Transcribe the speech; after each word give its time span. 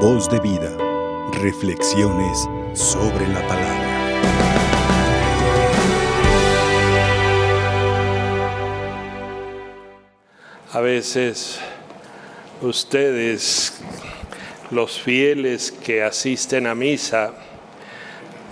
Voz 0.00 0.28
de 0.28 0.38
vida. 0.40 0.76
Reflexiones 1.40 2.46
sobre 2.74 3.26
la 3.28 3.40
palabra. 3.48 3.86
A 10.72 10.80
veces 10.80 11.58
ustedes, 12.60 13.80
los 14.70 15.00
fieles 15.00 15.72
que 15.72 16.02
asisten 16.02 16.66
a 16.66 16.74
misa, 16.74 17.32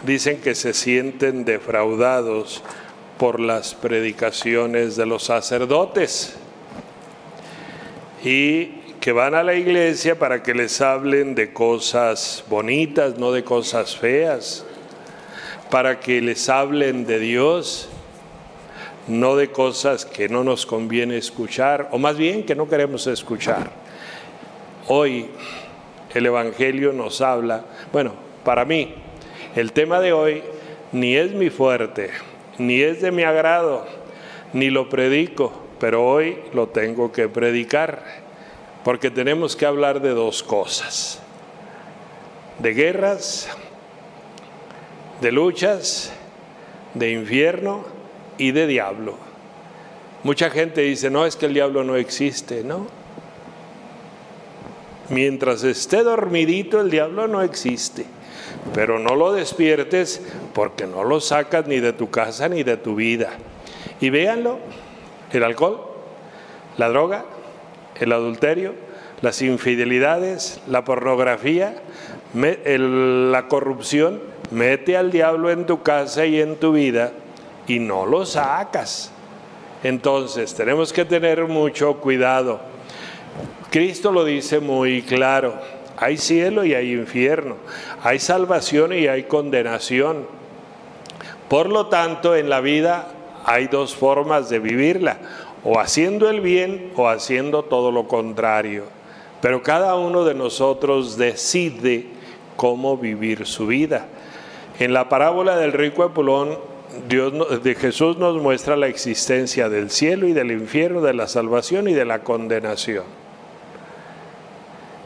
dicen 0.06 0.40
que 0.40 0.54
se 0.54 0.72
sienten 0.72 1.44
defraudados 1.44 2.62
por 3.18 3.38
las 3.38 3.74
predicaciones 3.74 4.96
de 4.96 5.04
los 5.04 5.24
sacerdotes 5.24 6.36
y 8.24 8.83
que 9.04 9.12
van 9.12 9.34
a 9.34 9.42
la 9.42 9.52
iglesia 9.52 10.18
para 10.18 10.42
que 10.42 10.54
les 10.54 10.80
hablen 10.80 11.34
de 11.34 11.52
cosas 11.52 12.42
bonitas, 12.48 13.18
no 13.18 13.32
de 13.32 13.44
cosas 13.44 13.94
feas, 13.94 14.64
para 15.70 16.00
que 16.00 16.22
les 16.22 16.48
hablen 16.48 17.04
de 17.04 17.18
Dios, 17.18 17.90
no 19.06 19.36
de 19.36 19.50
cosas 19.50 20.06
que 20.06 20.30
no 20.30 20.42
nos 20.42 20.64
conviene 20.64 21.18
escuchar, 21.18 21.90
o 21.92 21.98
más 21.98 22.16
bien 22.16 22.46
que 22.46 22.54
no 22.54 22.66
queremos 22.66 23.06
escuchar. 23.06 23.72
Hoy 24.88 25.26
el 26.14 26.24
Evangelio 26.24 26.94
nos 26.94 27.20
habla, 27.20 27.62
bueno, 27.92 28.14
para 28.42 28.64
mí, 28.64 28.94
el 29.54 29.72
tema 29.72 30.00
de 30.00 30.14
hoy 30.14 30.42
ni 30.92 31.14
es 31.14 31.32
mi 31.32 31.50
fuerte, 31.50 32.08
ni 32.56 32.80
es 32.80 33.02
de 33.02 33.12
mi 33.12 33.22
agrado, 33.22 33.84
ni 34.54 34.70
lo 34.70 34.88
predico, 34.88 35.52
pero 35.78 36.06
hoy 36.06 36.38
lo 36.54 36.68
tengo 36.68 37.12
que 37.12 37.28
predicar, 37.28 38.23
porque 38.84 39.10
tenemos 39.10 39.56
que 39.56 39.66
hablar 39.66 40.00
de 40.00 40.10
dos 40.10 40.42
cosas, 40.42 41.20
de 42.58 42.74
guerras, 42.74 43.48
de 45.20 45.32
luchas, 45.32 46.12
de 46.94 47.12
infierno 47.12 47.84
y 48.38 48.52
de 48.52 48.66
diablo. 48.66 49.16
Mucha 50.22 50.50
gente 50.50 50.82
dice, 50.82 51.10
no, 51.10 51.26
es 51.26 51.36
que 51.36 51.46
el 51.46 51.54
diablo 51.54 51.82
no 51.82 51.96
existe, 51.96 52.62
¿no? 52.62 52.86
Mientras 55.08 55.64
esté 55.64 56.02
dormidito, 56.02 56.80
el 56.80 56.90
diablo 56.90 57.26
no 57.26 57.42
existe 57.42 58.06
pero 58.72 58.98
no 58.98 59.14
lo 59.14 59.32
despiertes 59.32 60.22
porque 60.54 60.86
no 60.86 61.04
lo 61.04 61.20
sacas 61.20 61.66
ni 61.66 61.80
de 61.80 61.92
tu 61.92 62.10
casa 62.10 62.48
ni 62.48 62.62
de 62.62 62.76
tu 62.76 62.94
vida. 62.94 63.30
Y 64.00 64.10
véanlo, 64.10 64.58
el 65.32 65.44
alcohol, 65.44 65.80
la 66.78 66.88
droga, 66.88 67.24
el 68.00 68.12
adulterio, 68.12 68.74
las 69.22 69.42
infidelidades, 69.42 70.60
la 70.66 70.84
pornografía, 70.84 71.76
la 72.34 73.48
corrupción, 73.48 74.20
mete 74.50 74.96
al 74.96 75.10
diablo 75.10 75.50
en 75.50 75.66
tu 75.66 75.82
casa 75.82 76.26
y 76.26 76.40
en 76.40 76.56
tu 76.56 76.72
vida 76.72 77.12
y 77.66 77.78
no 77.78 78.06
lo 78.06 78.26
sacas. 78.26 79.10
Entonces 79.82 80.54
tenemos 80.54 80.92
que 80.92 81.04
tener 81.04 81.46
mucho 81.46 81.94
cuidado. 82.00 82.60
Cristo 83.70 84.12
lo 84.12 84.24
dice 84.24 84.60
muy 84.60 85.02
claro 85.02 85.54
hay 85.96 86.16
cielo 86.16 86.64
y 86.64 86.74
hay 86.74 86.92
infierno, 86.92 87.56
hay 88.02 88.18
salvación 88.18 88.92
y 88.92 89.06
hay 89.06 89.24
condenación. 89.24 90.26
Por 91.48 91.68
lo 91.68 91.86
tanto, 91.86 92.34
en 92.34 92.48
la 92.48 92.60
vida 92.60 93.08
hay 93.44 93.68
dos 93.68 93.94
formas 93.94 94.48
de 94.48 94.58
vivirla, 94.58 95.18
o 95.64 95.80
haciendo 95.80 96.28
el 96.28 96.40
bien 96.40 96.92
o 96.94 97.08
haciendo 97.08 97.62
todo 97.62 97.90
lo 97.90 98.06
contrario. 98.06 98.84
Pero 99.40 99.62
cada 99.62 99.96
uno 99.96 100.24
de 100.24 100.34
nosotros 100.34 101.16
decide 101.16 102.06
cómo 102.56 102.96
vivir 102.96 103.46
su 103.46 103.66
vida. 103.66 104.06
En 104.78 104.92
la 104.92 105.08
parábola 105.08 105.56
del 105.56 105.72
rico 105.72 106.04
Epulón, 106.04 106.58
Dios, 107.08 107.62
de 107.62 107.74
Jesús 107.74 108.18
nos 108.18 108.40
muestra 108.40 108.76
la 108.76 108.86
existencia 108.86 109.68
del 109.68 109.90
cielo 109.90 110.28
y 110.28 110.32
del 110.32 110.52
infierno, 110.52 111.00
de 111.00 111.14
la 111.14 111.26
salvación 111.26 111.88
y 111.88 111.92
de 111.92 112.04
la 112.04 112.20
condenación. 112.20 113.04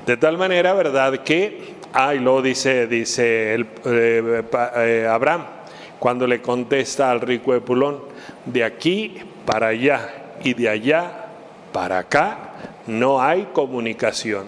De 0.07 0.17
tal 0.17 0.39
manera, 0.39 0.73
¿verdad? 0.75 1.23
Que, 1.23 1.75
ah, 1.93 2.15
luego 2.15 2.43
dice, 2.43 2.87
dice 2.87 3.55
eh, 3.55 4.43
eh, 4.77 5.09
Abraham, 5.11 5.45
cuando 5.99 6.27
le 6.27 6.41
contesta 6.41 7.11
al 7.11 7.21
rico 7.21 7.55
Epulón, 7.55 7.99
de 8.47 8.65
aquí 8.65 9.17
para 9.45 9.69
allá 9.69 10.18
y 10.43 10.54
de 10.54 10.69
allá 10.69 11.26
para 11.72 11.99
acá 11.99 12.38
no 12.87 13.21
hay 13.21 13.49
comunicación. 13.53 14.47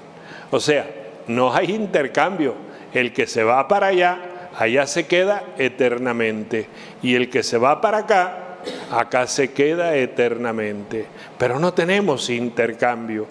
O 0.51 0.61
sea, 0.61 0.89
no 1.27 1.55
hay 1.55 1.73
intercambio. 1.73 2.55
El 2.93 3.13
que 3.13 3.27
se 3.27 3.45
va 3.45 3.69
para 3.69 3.89
allá, 3.89 4.51
allá 4.59 4.87
se 4.87 5.07
queda 5.07 5.45
eternamente. 5.59 6.67
Y 7.03 7.15
el 7.15 7.31
que 7.31 7.43
se 7.43 7.57
va 7.57 7.81
para 7.81 7.99
acá, 7.99 8.57
acá 8.91 9.27
se 9.27 9.53
queda 9.53 9.95
eternamente. 9.95 11.07
Pero 11.39 11.59
no 11.61 11.73
tenemos 11.73 12.31
intercambio. 12.31 13.27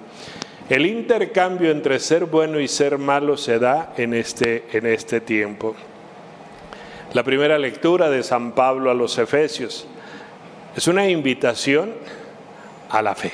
El 0.70 0.86
intercambio 0.86 1.72
entre 1.72 2.00
ser 2.00 2.26
bueno 2.26 2.60
y 2.60 2.68
ser 2.68 2.98
malo 2.98 3.36
se 3.36 3.58
da 3.60 3.94
en 3.98 4.14
este, 4.14 4.66
en 4.72 4.86
este 4.86 5.20
tiempo. 5.20 5.76
La 7.14 7.24
primera 7.24 7.58
lectura 7.58 8.10
de 8.10 8.22
San 8.22 8.52
Pablo 8.52 8.92
a 8.92 8.94
los 8.94 9.18
Efesios 9.18 9.88
es 10.76 10.88
una 10.88 11.10
invitación 11.10 11.94
a 12.90 13.02
la 13.02 13.16
fe. 13.16 13.32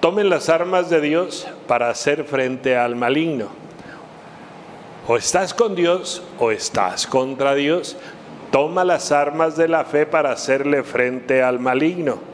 Tomen 0.00 0.30
las 0.30 0.48
armas 0.48 0.88
de 0.88 1.00
Dios 1.00 1.46
para 1.66 1.90
hacer 1.90 2.24
frente 2.24 2.76
al 2.76 2.96
maligno. 2.96 3.48
O 5.06 5.16
estás 5.16 5.52
con 5.52 5.74
Dios 5.74 6.22
o 6.38 6.50
estás 6.50 7.06
contra 7.06 7.54
Dios. 7.54 7.96
Toma 8.50 8.84
las 8.84 9.12
armas 9.12 9.56
de 9.56 9.68
la 9.68 9.84
fe 9.84 10.06
para 10.06 10.32
hacerle 10.32 10.82
frente 10.82 11.42
al 11.42 11.58
maligno. 11.58 12.30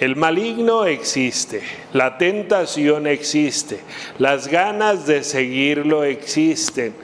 El 0.00 0.16
maligno 0.16 0.86
existe, 0.86 1.62
la 1.92 2.18
tentación 2.18 3.06
existe, 3.06 3.78
las 4.18 4.48
ganas 4.48 5.06
de 5.06 5.22
seguirlo 5.22 6.02
existen. 6.02 6.94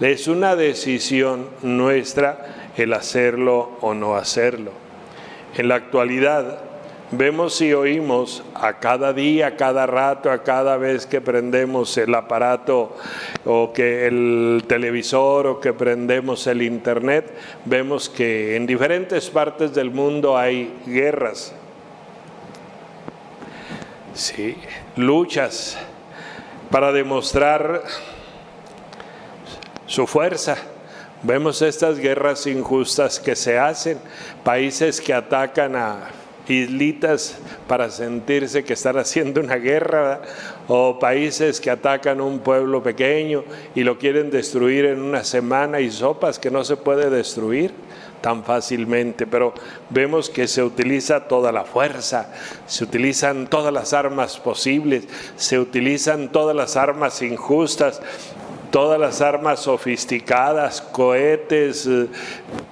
Es 0.00 0.26
una 0.26 0.56
decisión 0.56 1.48
nuestra 1.62 2.72
el 2.76 2.92
hacerlo 2.92 3.78
o 3.80 3.94
no 3.94 4.16
hacerlo. 4.16 4.89
En 5.56 5.68
la 5.68 5.74
actualidad 5.76 6.60
vemos 7.12 7.60
y 7.60 7.72
oímos 7.72 8.44
a 8.54 8.78
cada 8.78 9.12
día, 9.12 9.48
a 9.48 9.56
cada 9.56 9.86
rato, 9.86 10.30
a 10.30 10.42
cada 10.42 10.76
vez 10.76 11.06
que 11.06 11.20
prendemos 11.20 11.96
el 11.98 12.14
aparato 12.14 12.96
o 13.44 13.72
que 13.72 14.06
el 14.06 14.64
televisor 14.68 15.46
o 15.46 15.60
que 15.60 15.72
prendemos 15.72 16.46
el 16.46 16.62
internet, 16.62 17.34
vemos 17.64 18.08
que 18.08 18.56
en 18.56 18.66
diferentes 18.66 19.28
partes 19.28 19.74
del 19.74 19.90
mundo 19.90 20.38
hay 20.38 20.72
guerras, 20.86 21.54
Sí, 24.12 24.56
luchas 24.96 25.78
para 26.70 26.92
demostrar 26.92 27.82
su 29.86 30.06
fuerza. 30.06 30.58
Vemos 31.22 31.60
estas 31.60 31.98
guerras 31.98 32.46
injustas 32.46 33.20
que 33.20 33.36
se 33.36 33.58
hacen, 33.58 33.98
países 34.42 35.00
que 35.00 35.12
atacan 35.12 35.76
a 35.76 36.08
islitas 36.48 37.36
para 37.68 37.90
sentirse 37.90 38.64
que 38.64 38.72
están 38.72 38.96
haciendo 38.98 39.40
una 39.40 39.56
guerra, 39.56 40.22
o 40.66 40.98
países 40.98 41.60
que 41.60 41.70
atacan 41.70 42.20
un 42.20 42.38
pueblo 42.38 42.82
pequeño 42.82 43.44
y 43.74 43.82
lo 43.82 43.98
quieren 43.98 44.30
destruir 44.30 44.86
en 44.86 45.02
una 45.02 45.24
semana 45.24 45.80
y 45.80 45.90
sopas 45.90 46.38
que 46.38 46.50
no 46.50 46.64
se 46.64 46.76
puede 46.76 47.10
destruir 47.10 47.72
tan 48.20 48.44
fácilmente, 48.44 49.26
pero 49.26 49.54
vemos 49.88 50.28
que 50.28 50.46
se 50.46 50.62
utiliza 50.62 51.26
toda 51.26 51.52
la 51.52 51.64
fuerza, 51.64 52.32
se 52.66 52.84
utilizan 52.84 53.46
todas 53.46 53.72
las 53.72 53.92
armas 53.92 54.38
posibles, 54.38 55.04
se 55.36 55.58
utilizan 55.58 56.30
todas 56.30 56.54
las 56.54 56.76
armas 56.76 57.22
injustas, 57.22 58.00
todas 58.70 58.98
las 58.98 59.20
armas 59.20 59.60
sofisticadas, 59.60 60.80
cohetes 60.80 61.86
eh, 61.86 62.06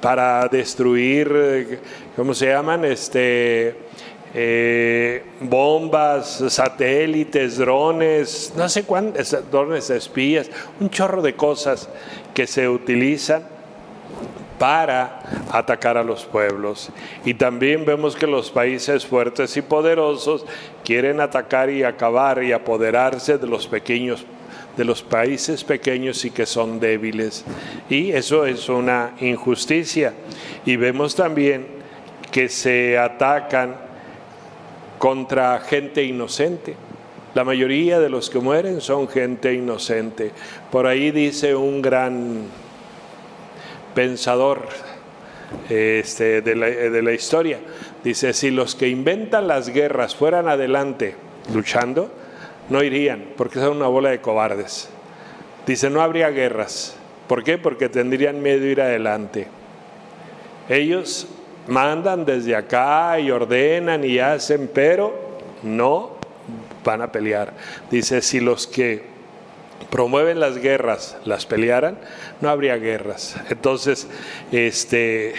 para 0.00 0.47
destruir, 0.49 1.31
eh, 1.35 1.79
¿cómo 2.17 2.35
se 2.35 2.47
llaman? 2.47 2.85
Este, 2.85 3.75
eh, 4.35 5.25
bombas, 5.41 6.45
satélites, 6.49 7.59
drones, 7.59 8.53
no 8.56 8.69
sé 8.69 8.85
cuántos, 8.85 9.37
drones 9.50 9.91
espías, 9.91 10.50
un 10.81 10.91
chorro 10.91 11.23
de 11.23 11.35
cosas 11.35 11.89
que 12.35 12.47
se 12.47 12.69
utilizan 12.69 13.43
para 14.59 15.21
atacar 15.50 15.97
a 15.97 16.03
los 16.03 16.25
pueblos. 16.25 16.91
Y 17.25 17.35
también 17.35 17.85
vemos 17.85 18.17
que 18.17 18.27
los 18.27 18.50
países 18.50 19.06
fuertes 19.06 19.56
y 19.56 19.62
poderosos 19.62 20.45
quieren 20.85 21.21
atacar 21.21 21.71
y 21.71 21.85
acabar 21.85 22.43
y 22.43 22.53
apoderarse 22.53 23.39
de 23.39 23.47
los 23.47 23.67
pequeños 23.67 24.27
de 24.79 24.85
los 24.85 25.03
países 25.03 25.65
pequeños 25.65 26.25
y 26.25 26.31
que 26.31 26.47
son 26.47 26.79
débiles. 26.79 27.45
Y 27.91 28.13
eso 28.13 28.47
es 28.47 28.69
una 28.69 29.15
injusticia. 29.21 30.15
Y 30.65 30.77
vemos 30.77 31.17
también 31.17 31.67
que 32.31 32.49
se 32.49 32.97
atacan 32.97 33.75
contra 34.99 35.59
gente 35.61 36.05
inocente. 36.05 36.77
La 37.35 37.43
mayoría 37.43 37.99
de 37.99 38.09
los 38.09 38.31
que 38.31 38.39
mueren 38.39 38.81
son 38.81 39.09
gente 39.09 39.53
inocente. 39.53 40.31
Por 40.71 40.87
ahí 40.87 41.11
dice 41.11 41.57
un 41.57 41.83
gran 41.83 42.45
pensador 43.97 44.69
este, 45.69 46.41
de, 46.41 46.55
la, 46.55 46.67
de 46.67 47.03
la 47.03 47.13
historia, 47.13 47.59
dice, 48.05 48.33
si 48.33 48.51
los 48.51 48.75
que 48.77 48.89
inventan 48.89 49.49
las 49.49 49.71
guerras 49.71 50.15
fueran 50.15 50.47
adelante 50.47 51.17
luchando, 51.53 52.13
no 52.70 52.82
irían, 52.82 53.25
porque 53.37 53.59
son 53.59 53.76
una 53.76 53.88
bola 53.88 54.11
de 54.11 54.20
cobardes. 54.20 54.88
Dice, 55.67 55.91
no 55.91 56.00
habría 56.00 56.31
guerras. 56.31 56.97
¿Por 57.26 57.44
qué? 57.44 57.59
Porque 57.59 57.88
tendrían 57.88 58.43
miedo 58.43 58.61
de 58.61 58.69
ir 58.69 58.81
adelante. 58.81 59.47
Ellos 60.69 61.26
mandan 61.67 62.25
desde 62.25 62.56
acá 62.56 63.19
y 63.20 63.31
ordenan 63.31 64.05
y 64.05 64.19
hacen, 64.19 64.70
pero 64.73 65.38
no 65.62 66.17
van 66.85 67.03
a 67.03 67.12
pelear. 67.12 67.53
Dice, 67.91 68.23
si 68.23 68.41
los 68.41 68.67
que 68.67 69.05
promueven 69.91 70.41
las 70.41 70.59
guerras 70.59 71.17
las 71.25 71.47
pelearan, 71.47 71.99
no 72.41 72.49
habría 72.49 72.76
guerras. 72.76 73.37
Entonces, 73.50 74.09
este, 74.53 75.35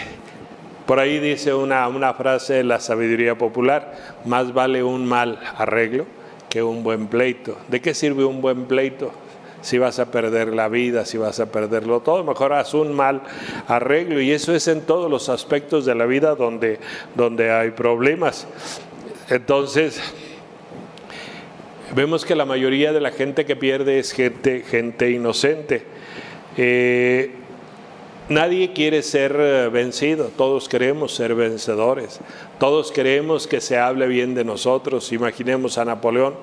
por 0.86 0.98
ahí 0.98 1.18
dice 1.18 1.54
una, 1.54 1.86
una 1.88 2.14
frase 2.14 2.54
de 2.54 2.64
la 2.64 2.80
sabiduría 2.80 3.36
popular, 3.36 3.94
más 4.24 4.52
vale 4.52 4.82
un 4.82 5.06
mal 5.06 5.40
arreglo 5.56 6.06
que 6.50 6.62
un 6.62 6.82
buen 6.82 7.06
pleito. 7.06 7.56
¿De 7.68 7.80
qué 7.80 7.94
sirve 7.94 8.24
un 8.24 8.42
buen 8.42 8.66
pleito? 8.66 9.12
Si 9.62 9.78
vas 9.78 9.98
a 9.98 10.10
perder 10.10 10.48
la 10.48 10.68
vida, 10.68 11.04
si 11.04 11.16
vas 11.16 11.38
a 11.38 11.52
perderlo 11.52 12.00
todo, 12.00 12.24
mejor 12.24 12.52
haz 12.52 12.74
un 12.74 12.92
mal 12.92 13.22
arreglo. 13.68 14.20
Y 14.20 14.32
eso 14.32 14.54
es 14.54 14.68
en 14.68 14.82
todos 14.82 15.10
los 15.10 15.28
aspectos 15.28 15.86
de 15.86 15.94
la 15.94 16.06
vida 16.06 16.34
donde, 16.34 16.78
donde 17.14 17.50
hay 17.50 17.70
problemas. 17.70 18.46
Entonces, 19.28 20.00
vemos 21.94 22.24
que 22.24 22.34
la 22.34 22.44
mayoría 22.44 22.92
de 22.92 23.00
la 23.00 23.12
gente 23.12 23.44
que 23.44 23.54
pierde 23.54 23.98
es 23.98 24.12
gente, 24.12 24.64
gente 24.68 25.10
inocente. 25.10 25.84
Eh, 26.56 27.30
nadie 28.30 28.72
quiere 28.72 29.02
ser 29.02 29.36
eh, 29.38 29.68
vencido, 29.68 30.30
todos 30.36 30.68
queremos 30.68 31.14
ser 31.14 31.34
vencedores, 31.34 32.20
todos 32.58 32.92
queremos 32.92 33.46
que 33.46 33.60
se 33.60 33.76
hable 33.76 34.06
bien 34.06 34.34
de 34.34 34.44
nosotros. 34.44 35.12
Imaginemos 35.12 35.76
a 35.76 35.84
Napoleón, 35.84 36.34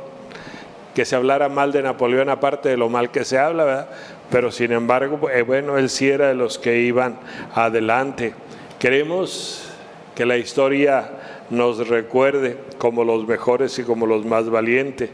que 0.94 1.06
se 1.06 1.16
hablara 1.16 1.50
mal 1.50 1.72
de 1.72 1.82
Napoleón 1.82 2.30
aparte 2.30 2.70
de 2.70 2.78
lo 2.78 2.90
mal 2.90 3.10
que 3.10 3.26
se 3.26 3.40
habla, 3.40 3.64
¿verdad? 3.64 3.90
pero 4.30 4.52
sin 4.52 4.72
embargo, 4.74 5.30
eh, 5.30 5.42
bueno, 5.42 5.78
él 5.78 5.90
sí 5.90 6.10
era 6.10 6.28
de 6.28 6.36
los 6.36 6.60
que 6.60 6.82
iban 6.82 7.18
adelante. 7.56 8.34
Queremos 8.78 9.70
que 10.14 10.26
la 10.26 10.38
historia 10.38 11.10
nos 11.50 11.88
recuerde 11.88 12.58
como 12.78 13.04
los 13.04 13.26
mejores 13.26 13.80
y 13.80 13.84
como 13.84 14.06
los 14.06 14.26
más 14.26 14.50
valientes. 14.50 15.10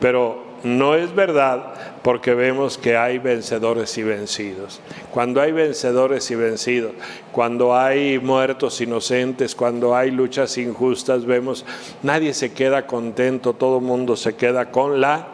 Pero 0.00 0.45
no 0.64 0.94
es 0.94 1.14
verdad 1.14 1.74
porque 2.02 2.34
vemos 2.34 2.78
que 2.78 2.96
hay 2.96 3.18
vencedores 3.18 3.96
y 3.98 4.02
vencidos. 4.02 4.80
Cuando 5.10 5.40
hay 5.40 5.52
vencedores 5.52 6.30
y 6.30 6.34
vencidos, 6.34 6.92
cuando 7.32 7.76
hay 7.76 8.18
muertos 8.18 8.80
inocentes, 8.80 9.54
cuando 9.54 9.94
hay 9.94 10.10
luchas 10.10 10.58
injustas, 10.58 11.24
vemos 11.24 11.64
nadie 12.02 12.34
se 12.34 12.52
queda 12.52 12.86
contento, 12.86 13.54
todo 13.54 13.80
mundo 13.80 14.16
se 14.16 14.34
queda 14.36 14.70
con 14.70 15.00
la 15.00 15.28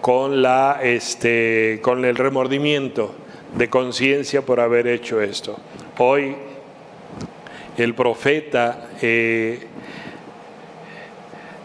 con 0.00 0.42
la 0.42 0.80
este 0.82 1.80
con 1.82 2.04
el 2.04 2.16
remordimiento 2.16 3.14
de 3.56 3.68
conciencia 3.68 4.42
por 4.42 4.60
haber 4.60 4.86
hecho 4.86 5.20
esto. 5.20 5.56
Hoy 5.98 6.34
el 7.76 7.94
profeta 7.94 8.88
eh, 9.00 9.66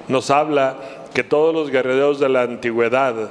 nos 0.08 0.32
habla 0.32 0.78
que 1.14 1.24
todos 1.24 1.54
los 1.54 1.70
guerreros 1.70 2.20
de 2.20 2.30
la 2.30 2.44
antigüedad, 2.44 3.30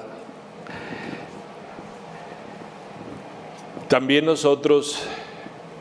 también 3.89 4.27
nosotros, 4.27 5.01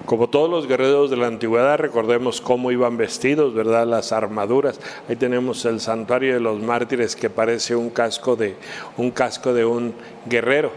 como 0.06 0.30
todos 0.30 0.50
los 0.50 0.68
guerreros 0.68 1.10
de 1.10 1.18
la 1.18 1.26
antigüedad, 1.26 1.80
recordemos 1.80 2.40
cómo 2.40 2.72
iban 2.72 2.98
vestidos, 2.98 3.56
¿verdad? 3.56 3.88
Las 3.88 4.12
armaduras. 4.12 4.80
Ahí 5.10 5.16
tenemos 5.16 5.66
el 5.66 5.80
santuario 5.80 6.36
de 6.36 6.40
los 6.40 6.60
mártires 6.60 7.16
que 7.16 7.32
parece 7.32 7.76
un 7.76 7.90
casco 7.90 8.36
de 8.36 8.56
un 8.98 9.10
casco 9.10 9.54
de 9.54 9.66
un 9.66 9.96
guerrero. 10.28 10.72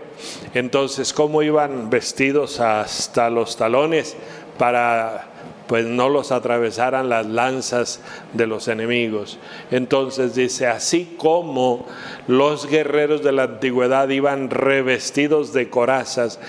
Entonces, 0.55 1.13
cómo 1.13 1.43
iban 1.43 1.91
vestidos 1.91 2.61
hasta 2.61 3.29
los 3.29 3.57
talones 3.57 4.17
para 4.59 5.38
pues 5.69 5.87
no 5.87 6.09
los 6.09 6.33
atravesaran 6.33 7.09
las 7.09 7.27
lanzas 7.27 8.01
de 8.33 8.47
los 8.47 8.67
enemigos. 8.67 9.39
Entonces 9.71 10.35
dice, 10.35 10.67
así 10.67 11.15
como 11.17 11.87
los 12.27 12.67
guerreros 12.67 13.23
de 13.23 13.33
la 13.33 13.45
antigüedad 13.45 14.09
iban 14.09 14.51
revestidos 14.51 15.53
de 15.53 15.69
corazas, 15.71 16.41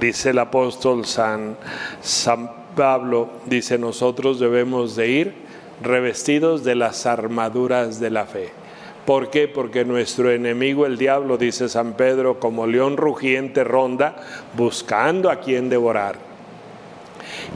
dice 0.00 0.30
el 0.30 0.40
apóstol 0.40 1.06
San, 1.06 1.56
San 2.02 2.50
Pablo, 2.76 3.30
dice, 3.46 3.78
nosotros 3.78 4.38
debemos 4.40 4.96
de 4.96 5.08
ir 5.08 5.34
revestidos 5.82 6.64
de 6.64 6.74
las 6.74 7.06
armaduras 7.06 8.00
de 8.00 8.10
la 8.10 8.26
fe. 8.26 8.50
¿Por 9.06 9.30
qué? 9.30 9.46
Porque 9.46 9.84
nuestro 9.84 10.32
enemigo, 10.32 10.84
el 10.84 10.98
diablo, 10.98 11.38
dice 11.38 11.68
San 11.68 11.94
Pedro, 11.94 12.40
como 12.40 12.66
león 12.66 12.96
rugiente 12.96 13.62
ronda, 13.62 14.16
buscando 14.56 15.30
a 15.30 15.38
quien 15.38 15.68
devorar. 15.68 16.25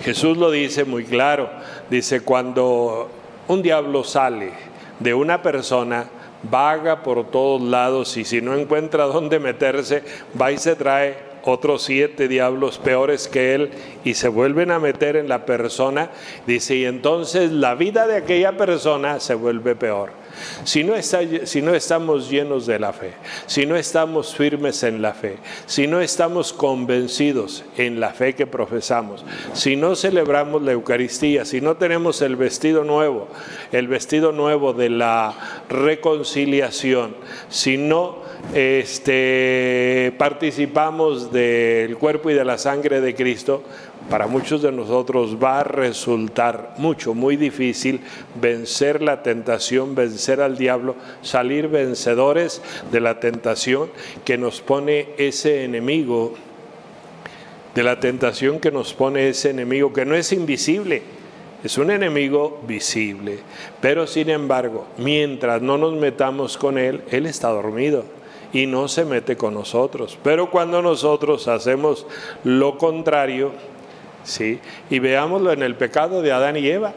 Jesús 0.03 0.37
lo 0.37 0.51
dice 0.51 0.85
muy 0.85 1.05
claro, 1.05 1.51
dice, 1.91 2.21
cuando 2.23 3.11
un 3.49 3.63
diablo 3.63 4.05
sale 4.05 4.53
de 4.99 5.15
una 5.15 5.43
persona, 5.43 6.07
vaga 6.43 7.03
por 7.03 7.31
todos 7.31 7.61
lados 7.61 8.17
y 8.17 8.25
si 8.25 8.41
no 8.41 8.55
encuentra 8.55 9.05
dónde 9.05 9.39
meterse, 9.39 10.03
va 10.41 10.53
y 10.53 10.59
se 10.59 10.77
trae 10.77 11.31
otros 11.43 11.83
siete 11.83 12.29
diablos 12.29 12.79
peores 12.79 13.29
que 13.29 13.55
él 13.55 13.71
y 14.05 14.15
se 14.15 14.29
vuelven 14.29 14.71
a 14.71 14.79
meter 14.79 15.17
en 15.17 15.29
la 15.29 15.47
persona, 15.47 16.11
dice, 16.47 16.77
y 16.77 16.85
entonces 16.85 17.51
la 17.51 17.75
vida 17.75 18.07
de 18.07 18.17
aquella 18.17 18.57
persona 18.57 19.21
se 19.21 19.35
vuelve 19.35 19.75
peor. 19.75 20.20
Si 20.65 20.85
no, 20.85 20.95
si 21.03 21.63
no 21.63 21.75
estamos 21.75 22.31
llenos 22.31 22.67
de 22.67 22.79
la 22.79 22.93
fe, 22.93 23.13
si 23.47 23.67
no 23.67 23.77
estamos 23.77 24.35
firmes 24.35 24.83
en 24.83 25.03
la 25.03 25.15
fe, 25.15 25.39
si 25.67 25.87
no 25.87 26.01
estamos 26.01 26.53
convencidos 26.53 27.65
en 27.77 28.01
la 28.01 28.11
fe 28.11 28.35
que 28.35 28.47
profesamos, 28.47 29.25
si 29.53 29.77
no 29.77 29.95
celebramos 29.97 30.63
la 30.63 30.73
Eucaristía, 30.73 31.45
si 31.45 31.61
no 31.61 31.77
tenemos 31.77 32.23
el 32.23 32.37
vestido 32.37 32.85
nuevo, 32.85 33.29
el 33.73 33.89
vestido 33.89 34.33
nuevo 34.33 34.73
de 34.73 34.91
la 34.91 35.35
reconciliación, 35.69 37.17
si 37.49 37.77
no 37.77 38.19
este, 38.55 40.15
participamos 40.19 41.33
del 41.33 41.97
cuerpo 41.97 42.31
y 42.31 42.35
de 42.35 42.45
la 42.45 42.59
sangre 42.59 43.01
de 43.01 43.15
Cristo, 43.15 43.63
para 44.09 44.27
muchos 44.27 44.63
de 44.63 44.73
nosotros 44.73 45.37
va 45.43 45.61
a 45.61 45.65
resultar 45.65 46.75
mucho, 46.79 47.15
muy 47.15 47.37
difícil 47.37 48.01
vencer 48.41 49.03
la 49.03 49.23
tentación, 49.23 49.95
vencer 49.95 50.41
al 50.41 50.57
diablo, 50.57 50.97
salir 51.23 51.69
vencedores 51.69 52.63
de 52.91 53.01
la 53.01 53.21
tentación 53.21 53.91
que 54.25 54.39
nos 54.39 54.61
pone 54.61 55.11
ese 55.19 55.65
enemigo, 55.65 56.35
de 57.75 57.83
la 57.83 58.01
tentación 58.01 58.59
que 58.59 58.73
nos 58.73 58.95
pone 58.95 59.29
ese 59.29 59.51
enemigo 59.51 59.93
que 59.93 60.05
no 60.05 60.15
es 60.15 60.33
invisible, 60.33 61.03
es 61.63 61.77
un 61.77 61.91
enemigo 61.91 62.61
visible, 62.67 63.39
pero 63.81 64.07
sin 64.07 64.31
embargo, 64.31 64.87
mientras 64.97 65.61
no 65.61 65.77
nos 65.77 65.95
metamos 65.95 66.57
con 66.57 66.79
él, 66.79 67.03
él 67.11 67.27
está 67.27 67.49
dormido 67.51 68.05
y 68.53 68.67
no 68.67 68.89
se 68.89 69.05
mete 69.05 69.37
con 69.37 69.55
nosotros. 69.55 70.19
Pero 70.23 70.51
cuando 70.51 70.83
nosotros 70.83 71.47
hacemos 71.49 72.07
lo 72.45 72.79
contrario, 72.79 73.53
¿sí? 74.25 74.61
Y 74.91 74.99
veámoslo 74.99 75.53
en 75.53 75.63
el 75.63 75.75
pecado 75.75 76.23
de 76.23 76.33
Adán 76.33 76.57
y 76.57 76.69
Eva. 76.69 76.93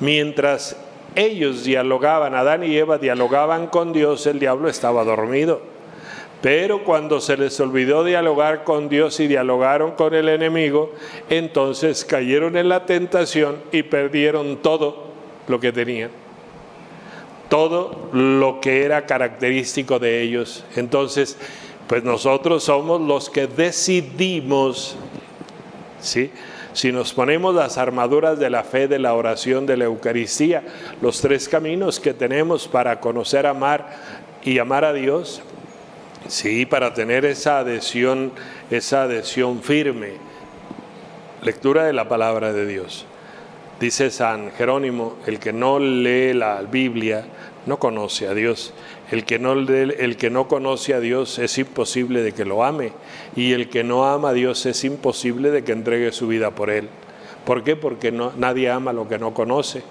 Mientras 0.00 0.76
ellos 1.14 1.64
dialogaban, 1.64 2.34
Adán 2.34 2.64
y 2.64 2.76
Eva 2.76 2.98
dialogaban 2.98 3.66
con 3.66 3.92
Dios, 3.92 4.26
el 4.26 4.38
diablo 4.38 4.68
estaba 4.68 5.04
dormido. 5.04 5.60
Pero 6.40 6.82
cuando 6.82 7.20
se 7.20 7.36
les 7.36 7.58
olvidó 7.60 8.02
dialogar 8.02 8.64
con 8.64 8.88
Dios 8.88 9.20
y 9.20 9.28
dialogaron 9.28 9.92
con 9.92 10.12
el 10.12 10.28
enemigo, 10.28 10.92
entonces 11.30 12.04
cayeron 12.04 12.56
en 12.56 12.68
la 12.68 12.84
tentación 12.84 13.58
y 13.70 13.84
perdieron 13.84 14.56
todo 14.56 15.04
lo 15.46 15.60
que 15.60 15.70
tenían. 15.70 16.10
Todo 17.48 18.08
lo 18.12 18.60
que 18.60 18.82
era 18.84 19.06
característico 19.06 20.00
de 20.00 20.22
ellos. 20.22 20.64
Entonces, 20.74 21.36
pues 21.86 22.02
nosotros 22.02 22.64
somos 22.64 23.00
los 23.00 23.30
que 23.30 23.46
decidimos 23.46 24.96
si 26.02 26.92
nos 26.92 27.12
ponemos 27.12 27.54
las 27.54 27.78
armaduras 27.78 28.38
de 28.38 28.50
la 28.50 28.64
fe, 28.64 28.88
de 28.88 28.98
la 28.98 29.14
oración, 29.14 29.66
de 29.66 29.76
la 29.76 29.84
Eucaristía, 29.84 30.62
los 31.00 31.20
tres 31.20 31.48
caminos 31.48 32.00
que 32.00 32.14
tenemos 32.14 32.68
para 32.68 33.00
conocer, 33.00 33.46
amar 33.46 33.90
y 34.42 34.58
amar 34.58 34.84
a 34.84 34.92
Dios, 34.92 35.42
sí, 36.28 36.66
para 36.66 36.94
tener 36.94 37.24
esa 37.24 37.58
adhesión, 37.58 38.32
esa 38.70 39.02
adhesión 39.02 39.62
firme. 39.62 40.12
Lectura 41.42 41.84
de 41.84 41.92
la 41.92 42.08
palabra 42.08 42.52
de 42.52 42.66
Dios. 42.66 43.06
Dice 43.80 44.10
San 44.10 44.52
Jerónimo, 44.52 45.16
el 45.26 45.40
que 45.40 45.52
no 45.52 45.80
lee 45.80 46.34
la 46.34 46.62
Biblia 46.62 47.24
no 47.66 47.78
conoce 47.78 48.28
a 48.28 48.34
Dios. 48.34 48.72
El 49.12 49.26
que 49.26 49.38
no, 49.38 49.52
el 49.52 50.16
que 50.16 50.30
no 50.30 50.48
conoce 50.48 50.94
a 50.94 51.00
Dios 51.00 51.38
es 51.38 51.58
imposible 51.58 52.22
de 52.22 52.32
que 52.32 52.46
lo 52.46 52.64
ame. 52.64 52.92
Y 53.36 53.52
el 53.52 53.68
que 53.68 53.84
no 53.84 54.06
ama 54.06 54.30
a 54.30 54.32
Dios 54.32 54.64
es 54.64 54.84
imposible 54.84 55.50
de 55.50 55.62
que 55.62 55.72
entregue 55.72 56.12
su 56.12 56.28
vida 56.28 56.52
por 56.52 56.70
Él. 56.70 56.88
¿Por 57.44 57.62
qué? 57.62 57.76
Porque 57.76 58.10
no, 58.10 58.32
nadie 58.38 58.70
ama 58.70 58.94
lo 58.94 59.06
que 59.06 59.18
no 59.18 59.34
conoce. 59.34 59.82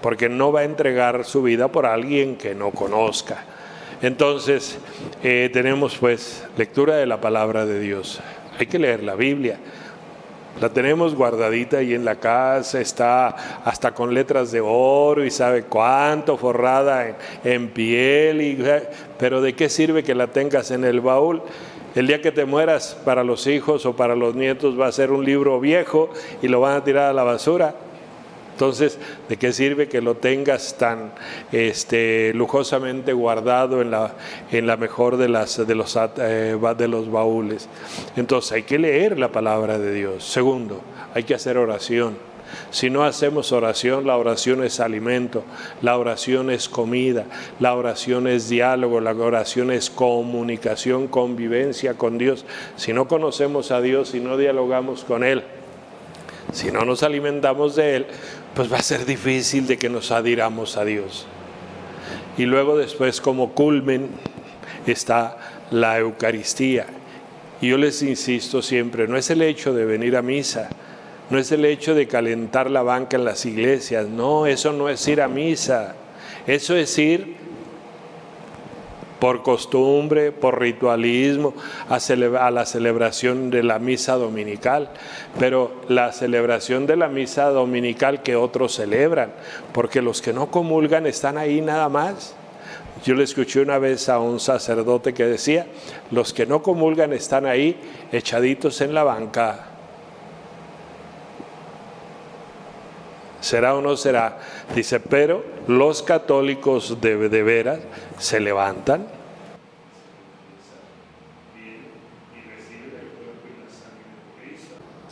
Porque 0.00 0.28
no 0.28 0.52
va 0.52 0.60
a 0.60 0.64
entregar 0.64 1.24
su 1.24 1.42
vida 1.42 1.66
por 1.66 1.86
alguien 1.86 2.36
que 2.36 2.54
no 2.54 2.70
conozca. 2.70 3.44
Entonces, 4.00 4.78
eh, 5.24 5.50
tenemos 5.52 5.96
pues 5.96 6.46
lectura 6.56 6.94
de 6.94 7.06
la 7.06 7.20
palabra 7.20 7.66
de 7.66 7.80
Dios. 7.80 8.20
Hay 8.60 8.66
que 8.66 8.78
leer 8.78 9.02
la 9.02 9.16
Biblia. 9.16 9.58
La 10.60 10.70
tenemos 10.70 11.14
guardadita 11.14 11.78
ahí 11.78 11.94
en 11.94 12.04
la 12.04 12.16
casa, 12.16 12.80
está 12.80 13.28
hasta 13.64 13.94
con 13.94 14.12
letras 14.12 14.50
de 14.50 14.60
oro 14.60 15.24
y 15.24 15.30
sabe 15.30 15.62
cuánto 15.62 16.36
forrada 16.36 17.16
en, 17.44 17.68
piel. 17.68 18.42
Y, 18.42 18.64
pero 19.18 19.40
¿de 19.40 19.54
qué 19.54 19.68
sirve 19.68 20.02
que 20.02 20.16
la 20.16 20.26
tengas 20.26 20.72
en 20.72 20.84
el 20.84 21.00
baúl? 21.00 21.42
El 21.94 22.08
día 22.08 22.20
que 22.20 22.32
te 22.32 22.44
mueras 22.44 22.96
para 23.04 23.22
los 23.22 23.46
hijos 23.46 23.86
o 23.86 23.94
para 23.94 24.16
los 24.16 24.34
nietos 24.34 24.78
va 24.78 24.88
a 24.88 24.92
ser 24.92 25.12
un 25.12 25.24
libro 25.24 25.60
viejo 25.60 26.10
y 26.42 26.48
lo 26.48 26.60
van 26.60 26.76
a 26.76 26.84
tirar 26.84 27.10
a 27.10 27.12
la 27.12 27.22
basura. 27.22 27.74
Entonces, 28.58 28.98
¿de 29.28 29.36
qué 29.36 29.52
sirve 29.52 29.86
que 29.86 30.00
lo 30.00 30.16
tengas 30.16 30.76
tan 30.76 31.12
este, 31.52 32.32
lujosamente 32.34 33.12
guardado 33.12 33.80
en 33.80 33.92
la, 33.92 34.16
en 34.50 34.66
la 34.66 34.76
mejor 34.76 35.16
de, 35.16 35.28
las, 35.28 35.64
de, 35.64 35.74
los, 35.76 35.96
eh, 36.18 36.58
de 36.76 36.88
los 36.88 37.08
baúles? 37.08 37.68
Entonces, 38.16 38.50
hay 38.50 38.64
que 38.64 38.80
leer 38.80 39.16
la 39.16 39.28
palabra 39.28 39.78
de 39.78 39.94
Dios. 39.94 40.24
Segundo, 40.24 40.80
hay 41.14 41.22
que 41.22 41.34
hacer 41.34 41.56
oración. 41.56 42.16
Si 42.72 42.90
no 42.90 43.04
hacemos 43.04 43.52
oración, 43.52 44.08
la 44.08 44.16
oración 44.16 44.64
es 44.64 44.80
alimento, 44.80 45.44
la 45.80 45.96
oración 45.96 46.50
es 46.50 46.68
comida, 46.68 47.26
la 47.60 47.76
oración 47.76 48.26
es 48.26 48.48
diálogo, 48.48 49.00
la 49.00 49.12
oración 49.12 49.70
es 49.70 49.88
comunicación, 49.88 51.06
convivencia 51.06 51.94
con 51.94 52.18
Dios. 52.18 52.44
Si 52.74 52.92
no 52.92 53.06
conocemos 53.06 53.70
a 53.70 53.80
Dios, 53.80 54.08
si 54.08 54.18
no 54.18 54.36
dialogamos 54.36 55.04
con 55.04 55.22
Él, 55.22 55.44
si 56.52 56.70
no 56.70 56.84
nos 56.84 57.02
alimentamos 57.02 57.76
de 57.76 57.96
Él, 57.96 58.06
pues 58.54 58.72
va 58.72 58.78
a 58.78 58.82
ser 58.82 59.06
difícil 59.06 59.66
de 59.66 59.78
que 59.78 59.88
nos 59.88 60.10
adhiramos 60.10 60.76
a 60.76 60.84
Dios. 60.84 61.26
Y 62.36 62.44
luego 62.44 62.76
después 62.76 63.20
como 63.20 63.52
culmen 63.52 64.08
está 64.86 65.36
la 65.70 65.98
Eucaristía. 65.98 66.86
Y 67.60 67.68
yo 67.68 67.78
les 67.78 68.02
insisto 68.02 68.62
siempre, 68.62 69.08
no 69.08 69.16
es 69.16 69.30
el 69.30 69.42
hecho 69.42 69.74
de 69.74 69.84
venir 69.84 70.16
a 70.16 70.22
misa, 70.22 70.68
no 71.30 71.38
es 71.38 71.50
el 71.50 71.64
hecho 71.64 71.94
de 71.94 72.06
calentar 72.06 72.70
la 72.70 72.82
banca 72.82 73.16
en 73.16 73.24
las 73.24 73.44
iglesias, 73.44 74.06
no, 74.06 74.46
eso 74.46 74.72
no 74.72 74.88
es 74.88 75.06
ir 75.08 75.20
a 75.20 75.28
misa, 75.28 75.96
eso 76.46 76.76
es 76.76 76.96
ir 76.98 77.36
por 79.18 79.42
costumbre, 79.42 80.32
por 80.32 80.60
ritualismo, 80.60 81.54
a, 81.88 82.50
la 82.50 82.66
celebración 82.66 83.50
de 83.50 83.62
la 83.62 83.78
misa 83.78 84.16
dominical, 84.16 84.90
pero 85.38 85.72
la 85.88 86.12
celebración 86.12 86.86
de 86.86 86.96
la 86.96 87.08
misa 87.08 87.50
dominical 87.50 88.22
que 88.22 88.36
otros 88.36 88.74
celebran, 88.74 89.32
porque 89.72 90.02
los 90.02 90.22
que 90.22 90.32
no 90.32 90.50
comulgan 90.50 91.06
están 91.06 91.38
ahí 91.38 91.60
nada 91.60 91.88
más. 91.88 92.34
Yo 93.04 93.14
le 93.14 93.24
escuché 93.24 93.60
una 93.60 93.78
vez 93.78 94.08
a 94.08 94.18
un 94.18 94.40
sacerdote 94.40 95.14
que 95.14 95.24
decía, 95.24 95.66
los 96.10 96.32
que 96.32 96.46
no 96.46 96.62
comulgan 96.62 97.12
están 97.12 97.46
ahí 97.46 97.76
echaditos 98.10 98.80
en 98.80 98.92
la 98.92 99.04
banca. 99.04 99.77
¿Será 103.40 103.74
o 103.74 103.80
no 103.80 103.96
será? 103.96 104.38
Dice, 104.74 104.98
pero 104.98 105.44
los 105.68 106.02
católicos 106.02 107.00
de, 107.00 107.28
de 107.28 107.42
veras 107.42 107.78
se 108.18 108.40
levantan. 108.40 109.06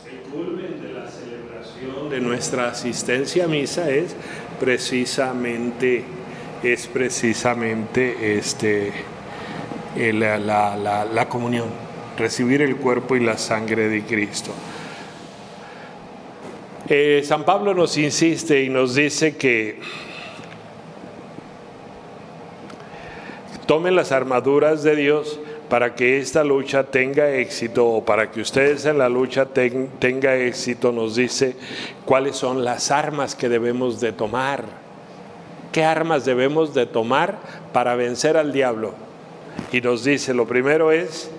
El 0.05 0.19
culmen 0.31 0.81
de 0.81 0.93
la 0.93 1.09
celebración 1.09 2.09
de 2.09 2.19
nuestra 2.19 2.69
asistencia 2.69 3.45
a 3.45 3.47
misa 3.47 3.89
es 3.89 4.15
precisamente, 4.59 6.03
es 6.63 6.87
precisamente 6.87 8.37
este, 8.37 8.91
la, 9.95 10.37
la, 10.37 11.05
la 11.05 11.29
comunión, 11.29 11.69
recibir 12.17 12.61
el 12.61 12.75
cuerpo 12.75 13.15
y 13.15 13.21
la 13.21 13.37
sangre 13.37 13.87
de 13.87 14.03
Cristo. 14.03 14.51
Eh, 16.89 17.21
San 17.25 17.43
Pablo 17.43 17.73
nos 17.73 17.97
insiste 17.97 18.63
y 18.63 18.69
nos 18.69 18.95
dice 18.95 19.35
que 19.35 19.77
tomen 23.65 23.93
las 23.93 24.13
armaduras 24.13 24.83
de 24.83 24.95
Dios 24.95 25.37
para 25.69 25.95
que 25.95 26.17
esta 26.19 26.45
lucha 26.45 26.85
tenga 26.85 27.29
éxito 27.31 27.85
o 27.85 28.05
para 28.05 28.31
que 28.31 28.39
ustedes 28.39 28.85
en 28.85 28.97
la 28.97 29.09
lucha 29.09 29.47
tenga 29.47 30.37
éxito, 30.37 30.93
nos 30.93 31.17
dice 31.17 31.57
cuáles 32.05 32.37
son 32.37 32.63
las 32.63 32.89
armas 32.89 33.35
que 33.35 33.49
debemos 33.49 33.99
de 33.99 34.13
tomar. 34.13 34.63
¿Qué 35.73 35.83
armas 35.83 36.23
debemos 36.23 36.73
de 36.73 36.85
tomar 36.85 37.37
para 37.73 37.95
vencer 37.95 38.37
al 38.37 38.53
diablo? 38.53 38.93
Y 39.73 39.81
nos 39.81 40.05
dice, 40.05 40.33
lo 40.33 40.47
primero 40.47 40.93
es, 40.93 41.29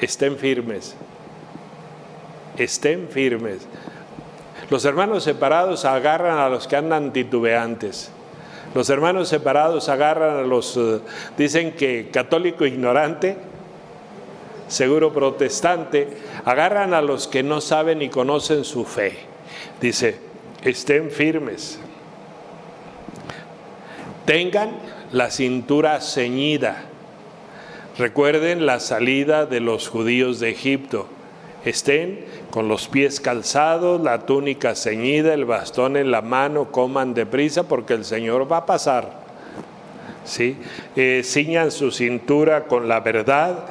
estén 0.00 0.36
firmes, 0.36 0.94
estén 2.56 3.08
firmes. 3.08 3.66
Los 4.72 4.86
hermanos 4.86 5.22
separados 5.24 5.84
agarran 5.84 6.38
a 6.38 6.48
los 6.48 6.66
que 6.66 6.76
andan 6.76 7.12
titubeantes. 7.12 8.10
Los 8.74 8.88
hermanos 8.88 9.28
separados 9.28 9.90
agarran 9.90 10.38
a 10.38 10.42
los, 10.44 10.78
eh, 10.78 11.00
dicen 11.36 11.72
que 11.72 12.08
católico 12.10 12.64
ignorante, 12.64 13.36
seguro 14.68 15.12
protestante, 15.12 16.08
agarran 16.46 16.94
a 16.94 17.02
los 17.02 17.28
que 17.28 17.42
no 17.42 17.60
saben 17.60 17.98
ni 17.98 18.08
conocen 18.08 18.64
su 18.64 18.86
fe. 18.86 19.18
Dice, 19.78 20.16
estén 20.62 21.10
firmes. 21.10 21.78
Tengan 24.24 24.70
la 25.12 25.30
cintura 25.30 26.00
ceñida. 26.00 26.84
Recuerden 27.98 28.64
la 28.64 28.80
salida 28.80 29.44
de 29.44 29.60
los 29.60 29.88
judíos 29.88 30.40
de 30.40 30.48
Egipto. 30.48 31.08
Estén 31.62 32.24
con 32.52 32.68
los 32.68 32.86
pies 32.86 33.18
calzados, 33.18 34.02
la 34.02 34.26
túnica 34.26 34.74
ceñida, 34.74 35.32
el 35.32 35.46
bastón 35.46 35.96
en 35.96 36.10
la 36.10 36.20
mano, 36.20 36.70
coman 36.70 37.14
deprisa 37.14 37.62
porque 37.62 37.94
el 37.94 38.04
Señor 38.04 38.52
va 38.52 38.58
a 38.58 38.66
pasar. 38.66 39.22
¿Sí? 40.26 40.58
Eh, 40.94 41.22
ciñan 41.24 41.70
su 41.70 41.90
cintura 41.90 42.64
con 42.64 42.88
la 42.88 43.00
verdad, 43.00 43.64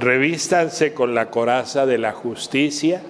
revístanse 0.00 0.92
con 0.92 1.14
la 1.14 1.30
coraza 1.30 1.86
de 1.86 1.98
la 1.98 2.10
justicia, 2.10 3.00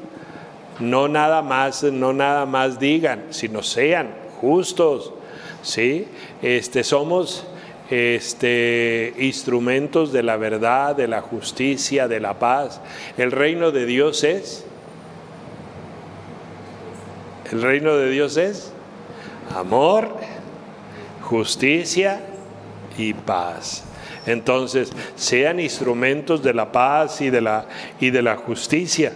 no 0.81 1.09
nada 1.09 1.41
más, 1.41 1.83
no 1.85 2.13
nada 2.13 2.45
más 2.45 2.79
digan, 2.79 3.29
sino 3.31 3.63
sean 3.63 4.11
justos. 4.39 5.15
¿Sí? 5.63 6.07
Este, 6.43 6.85
somos 6.85 7.47
este, 7.93 9.13
instrumentos 9.19 10.15
de 10.15 10.23
la 10.23 10.39
verdad, 10.39 10.97
de 10.97 11.07
la 11.07 11.21
justicia, 11.21 12.09
de 12.09 12.21
la 12.21 12.39
paz. 12.39 12.81
El 13.19 13.31
reino 13.31 13.71
de 13.71 13.85
Dios 13.85 14.25
es, 14.25 14.65
el 17.51 17.61
reino 17.61 17.95
de 17.95 18.09
Dios 18.09 18.39
es 18.39 18.73
amor, 19.55 20.17
justicia 21.21 22.23
y 22.97 23.13
paz. 23.13 23.85
Entonces, 24.25 24.91
sean 25.15 25.61
instrumentos 25.61 26.43
de 26.43 26.55
la 26.55 26.73
paz 26.73 27.21
y 27.21 27.29
de 27.29 27.43
la, 27.43 27.67
y 28.01 28.09
de 28.09 28.23
la 28.23 28.37
justicia. 28.37 29.13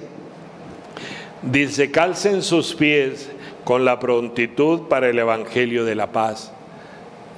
Dice, 1.41 1.91
calcen 1.91 2.43
sus 2.43 2.75
pies 2.75 3.31
con 3.65 3.87
la 3.87 3.99
prontitud 3.99 4.83
para 4.83 5.09
el 5.09 5.19
Evangelio 5.19 5.87
de 5.87 5.95
la 5.95 6.13
paz. 6.13 6.53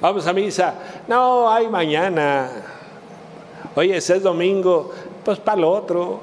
Vamos 0.01 0.25
a 0.27 0.33
misa. 0.33 0.73
No, 1.07 1.51
hay 1.51 1.67
mañana. 1.67 2.49
Oye, 3.75 3.97
ese 3.97 4.17
es 4.17 4.23
domingo. 4.23 4.91
Pues 5.25 5.39
para 5.39 5.57
el 5.57 5.63
otro. 5.65 6.21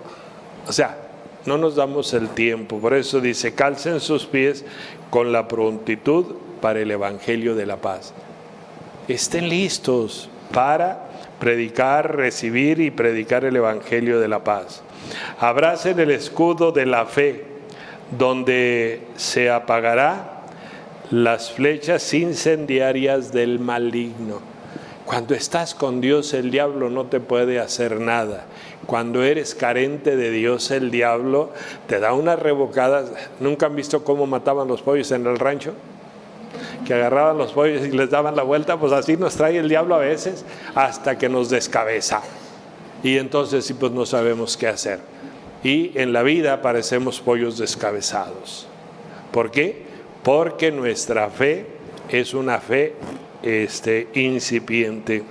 O 0.67 0.73
sea, 0.73 0.97
no 1.45 1.59
nos 1.59 1.77
damos 1.77 2.13
el 2.15 2.31
tiempo. 2.31 2.79
Por 2.79 2.95
eso 2.95 3.21
dice, 3.21 3.55
calcen 3.55 4.01
sus 4.01 4.25
pies 4.25 4.65
con 5.11 5.33
la 5.33 5.47
prontitud 5.47 6.37
para 6.61 6.81
el 6.81 6.91
Evangelio 6.91 7.55
de 7.55 7.67
la 7.67 7.77
paz. 7.77 8.15
Estén 9.09 9.49
listos 9.49 10.29
para 10.53 11.11
predicar, 11.39 12.17
recibir 12.17 12.81
y 12.81 12.91
predicar 12.91 13.45
el 13.45 13.57
Evangelio 13.57 14.19
de 14.21 14.29
la 14.29 14.43
paz. 14.43 14.83
Abracen 15.39 16.01
el 16.01 16.11
escudo 16.11 16.73
de 16.73 16.87
la 16.87 17.05
fe, 17.05 17.45
donde 18.19 19.03
se 19.17 19.51
apagará 19.51 20.36
las 21.11 21.53
flechas 21.53 22.13
incendiarias 22.15 23.33
del 23.33 23.59
maligno. 23.59 24.41
Cuando 25.05 25.35
estás 25.35 25.75
con 25.75 26.01
Dios, 26.01 26.35
el 26.35 26.51
diablo 26.51 26.91
no 26.91 27.07
te 27.07 27.21
puede 27.21 27.61
hacer 27.61 28.01
nada. 28.01 28.47
Cuando 28.87 29.23
eres 29.23 29.55
carente 29.55 30.17
de 30.17 30.31
Dios, 30.33 30.73
el 30.73 30.91
diablo 30.91 31.51
te 31.87 32.01
da 32.01 32.13
unas 32.13 32.41
revocadas. 32.41 33.13
¿Nunca 33.39 33.67
han 33.67 33.77
visto 33.77 34.03
cómo 34.03 34.27
mataban 34.27 34.67
los 34.67 34.83
pollos 34.83 35.11
en 35.13 35.27
el 35.27 35.39
rancho? 35.39 35.75
que 36.87 36.95
agarraban 36.95 37.37
los 37.37 37.53
pollos 37.53 37.85
y 37.85 37.91
les 37.91 38.11
daban 38.11 38.37
la 38.37 38.43
vuelta, 38.43 38.79
pues 38.79 38.93
así 38.93 39.17
nos 39.17 39.35
trae 39.35 39.59
el 39.59 39.69
diablo 39.69 39.97
a 39.97 39.99
veces 39.99 40.45
hasta 40.75 41.19
que 41.19 41.29
nos 41.29 41.51
descabeza. 41.51 42.23
Y 43.03 43.19
entonces 43.19 43.67
sí, 43.67 43.75
pues 43.75 43.93
no 43.93 44.07
sabemos 44.07 44.57
qué 44.57 44.69
hacer. 44.69 45.01
Y 45.63 45.91
en 45.99 46.13
la 46.13 46.23
vida 46.23 46.63
parecemos 46.63 47.21
pollos 47.21 47.59
descabezados. 47.59 48.67
¿Por 49.33 49.51
qué? 49.51 49.85
Porque 50.27 50.73
nuestra 50.73 51.31
fe 51.31 51.67
es 52.09 52.35
una 52.35 52.59
fe 52.59 52.95
este, 53.45 54.09
incipiente. 54.15 55.23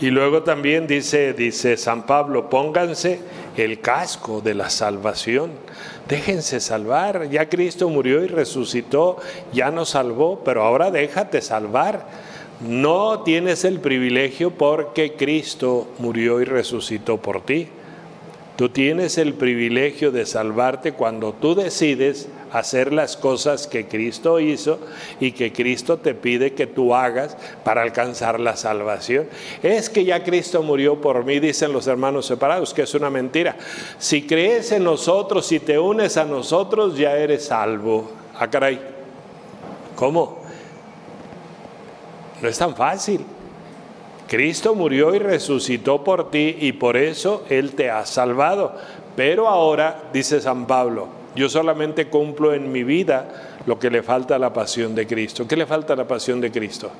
Y 0.00 0.10
luego 0.10 0.42
también 0.42 0.86
dice, 0.86 1.32
dice 1.32 1.78
San 1.78 2.04
Pablo, 2.04 2.50
pónganse 2.50 3.20
el 3.56 3.80
casco 3.80 4.42
de 4.42 4.52
la 4.52 4.68
salvación. 4.68 5.52
Déjense 6.06 6.60
salvar. 6.60 7.30
Ya 7.30 7.48
Cristo 7.48 7.88
murió 7.88 8.22
y 8.22 8.26
resucitó, 8.26 9.16
ya 9.54 9.70
nos 9.70 9.88
salvó, 9.88 10.40
pero 10.44 10.62
ahora 10.62 10.90
déjate 10.90 11.40
salvar. 11.40 12.06
No 12.60 13.22
tienes 13.22 13.64
el 13.64 13.80
privilegio 13.80 14.50
porque 14.50 15.14
Cristo 15.14 15.88
murió 16.00 16.42
y 16.42 16.44
resucitó 16.44 17.16
por 17.16 17.46
ti. 17.46 17.70
Tú 18.56 18.70
tienes 18.70 19.18
el 19.18 19.34
privilegio 19.34 20.10
de 20.10 20.24
salvarte 20.24 20.92
cuando 20.92 21.34
tú 21.34 21.54
decides 21.54 22.26
hacer 22.50 22.90
las 22.90 23.18
cosas 23.18 23.66
que 23.66 23.86
Cristo 23.86 24.40
hizo 24.40 24.78
y 25.20 25.32
que 25.32 25.52
Cristo 25.52 25.98
te 25.98 26.14
pide 26.14 26.54
que 26.54 26.66
tú 26.66 26.94
hagas 26.94 27.36
para 27.64 27.82
alcanzar 27.82 28.40
la 28.40 28.56
salvación. 28.56 29.28
Es 29.62 29.90
que 29.90 30.06
ya 30.06 30.24
Cristo 30.24 30.62
murió 30.62 31.02
por 31.02 31.22
mí, 31.26 31.38
dicen 31.38 31.70
los 31.74 31.86
hermanos 31.86 32.24
separados, 32.24 32.72
que 32.72 32.82
es 32.82 32.94
una 32.94 33.10
mentira. 33.10 33.56
Si 33.98 34.26
crees 34.26 34.72
en 34.72 34.84
nosotros, 34.84 35.46
si 35.46 35.60
te 35.60 35.78
unes 35.78 36.16
a 36.16 36.24
nosotros, 36.24 36.96
ya 36.96 37.14
eres 37.14 37.44
salvo. 37.44 38.10
Ah, 38.38 38.48
caray. 38.48 38.80
¿Cómo? 39.96 40.38
No 42.40 42.48
es 42.48 42.56
tan 42.56 42.74
fácil. 42.74 43.20
Cristo 44.28 44.74
murió 44.74 45.14
y 45.14 45.18
resucitó 45.18 46.02
por 46.02 46.30
ti 46.30 46.56
y 46.60 46.72
por 46.72 46.96
eso 46.96 47.44
Él 47.48 47.72
te 47.72 47.90
ha 47.90 48.04
salvado. 48.06 48.74
Pero 49.14 49.48
ahora, 49.48 50.04
dice 50.12 50.40
San 50.40 50.66
Pablo, 50.66 51.08
yo 51.34 51.48
solamente 51.48 52.08
cumplo 52.08 52.54
en 52.54 52.72
mi 52.72 52.82
vida 52.82 53.60
lo 53.66 53.78
que 53.78 53.90
le 53.90 54.02
falta 54.02 54.36
a 54.36 54.38
la 54.38 54.52
pasión 54.52 54.94
de 54.94 55.06
Cristo. 55.06 55.46
¿Qué 55.46 55.56
le 55.56 55.66
falta 55.66 55.92
a 55.92 55.96
la 55.96 56.08
pasión 56.08 56.40
de 56.40 56.50
Cristo? 56.50 56.90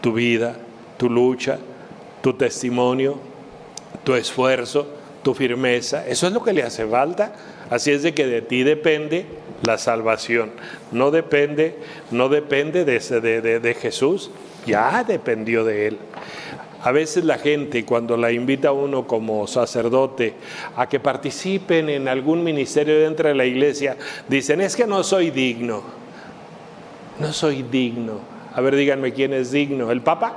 Tu 0.00 0.12
vida, 0.12 0.56
tu 0.96 1.08
lucha, 1.08 1.58
tu 2.22 2.34
testimonio, 2.34 3.18
tu 4.04 4.14
esfuerzo, 4.14 4.86
tu 5.22 5.34
firmeza. 5.34 6.06
Eso 6.06 6.26
es 6.26 6.32
lo 6.32 6.42
que 6.42 6.52
le 6.52 6.62
hace 6.62 6.86
falta. 6.86 7.32
Así 7.70 7.90
es 7.90 8.02
de 8.02 8.14
que 8.14 8.26
de 8.26 8.42
ti 8.42 8.62
depende 8.62 9.26
la 9.62 9.78
salvación. 9.78 10.52
No 10.92 11.10
depende, 11.10 11.76
no 12.10 12.28
depende 12.28 12.84
de, 12.84 13.74
Jesús, 13.74 14.30
ya 14.66 15.04
dependió 15.04 15.64
de 15.64 15.88
él. 15.88 15.98
A 16.82 16.92
veces 16.92 17.24
la 17.24 17.38
gente 17.38 17.84
cuando 17.86 18.16
la 18.16 18.30
invita 18.30 18.68
a 18.68 18.72
uno 18.72 19.06
como 19.06 19.46
sacerdote 19.46 20.34
a 20.76 20.86
que 20.86 21.00
participen 21.00 21.88
en 21.88 22.08
algún 22.08 22.44
ministerio 22.44 23.00
dentro 23.00 23.28
de 23.28 23.34
la 23.34 23.46
iglesia, 23.46 23.96
dicen, 24.28 24.60
es 24.60 24.76
que 24.76 24.86
no 24.86 25.02
soy 25.02 25.30
digno. 25.30 25.82
No 27.18 27.32
soy 27.32 27.62
digno. 27.62 28.18
A 28.54 28.60
ver, 28.60 28.76
díganme 28.76 29.14
quién 29.14 29.32
es 29.32 29.50
digno. 29.50 29.90
¿El 29.90 30.02
Papa? 30.02 30.36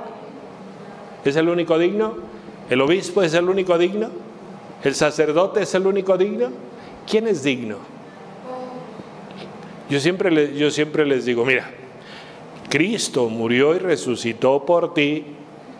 ¿Es 1.24 1.36
el 1.36 1.50
único 1.50 1.78
digno? 1.78 2.16
¿El 2.70 2.80
obispo 2.80 3.22
es 3.22 3.34
el 3.34 3.48
único 3.48 3.76
digno? 3.76 4.08
¿El 4.82 4.94
sacerdote 4.94 5.62
es 5.62 5.74
el 5.74 5.86
único 5.86 6.16
digno? 6.16 6.48
¿Quién 7.06 7.26
es 7.26 7.42
digno? 7.42 7.76
Yo 9.90 10.00
siempre, 10.00 10.54
yo 10.56 10.70
siempre 10.70 11.04
les 11.04 11.24
digo, 11.24 11.44
mira, 11.44 11.70
Cristo 12.68 13.28
murió 13.28 13.74
y 13.74 13.78
resucitó 13.78 14.64
por 14.64 14.94
ti 14.94 15.24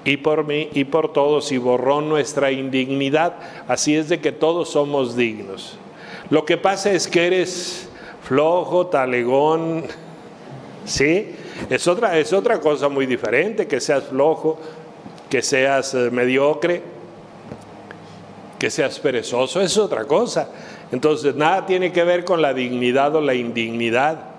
y 0.04 0.16
por 0.16 0.47
mí 0.47 0.68
y 0.73 0.85
por 0.85 1.12
todos 1.12 1.52
y 1.52 1.59
borró 1.59 2.00
nuestra 2.00 2.50
indignidad. 2.50 3.35
Así 3.66 3.96
es 3.96 4.09
de 4.09 4.20
que 4.20 4.33
todos 4.33 4.70
somos 4.70 5.16
dignos. 5.16 5.79
Lo 6.31 6.44
que 6.44 6.57
pasa 6.57 6.92
es 6.92 7.09
que 7.09 7.27
eres 7.27 7.88
flojo, 8.22 8.87
talegón, 8.87 9.85
¿sí? 10.85 11.35
Es 11.70 11.87
otra, 11.88 12.18
es 12.18 12.33
otra 12.33 12.61
cosa 12.61 12.88
muy 12.88 13.07
diferente, 13.07 13.66
que 13.66 13.81
seas 13.81 14.05
flojo, 14.05 14.59
que 15.29 15.42
seas 15.42 15.94
eh, 15.94 16.11
mediocre, 16.11 16.83
que 18.59 18.70
seas 18.70 18.98
perezoso, 18.98 19.61
es 19.61 19.77
otra 19.77 20.05
cosa. 20.05 20.51
Entonces, 20.90 21.35
nada 21.35 21.66
tiene 21.66 21.92
que 21.92 22.05
ver 22.05 22.24
con 22.24 22.42
la 22.42 22.55
dignidad 22.55 23.14
o 23.14 23.20
la 23.20 23.35
indignidad. 23.35 24.38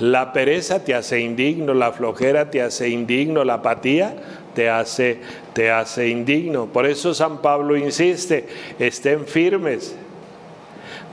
La 0.00 0.34
pereza 0.34 0.84
te 0.84 0.94
hace 0.94 1.20
indigno, 1.20 1.72
la 1.72 1.92
flojera 1.92 2.50
te 2.50 2.60
hace 2.60 2.90
indigno, 2.90 3.42
la 3.42 3.54
apatía 3.54 4.14
te 4.54 4.68
hace, 4.68 5.18
te 5.54 5.70
hace 5.70 6.08
indigno. 6.08 6.66
Por 6.66 6.84
eso 6.84 7.14
San 7.14 7.40
Pablo 7.40 7.74
insiste, 7.74 8.46
estén 8.78 9.24
firmes, 9.24 9.96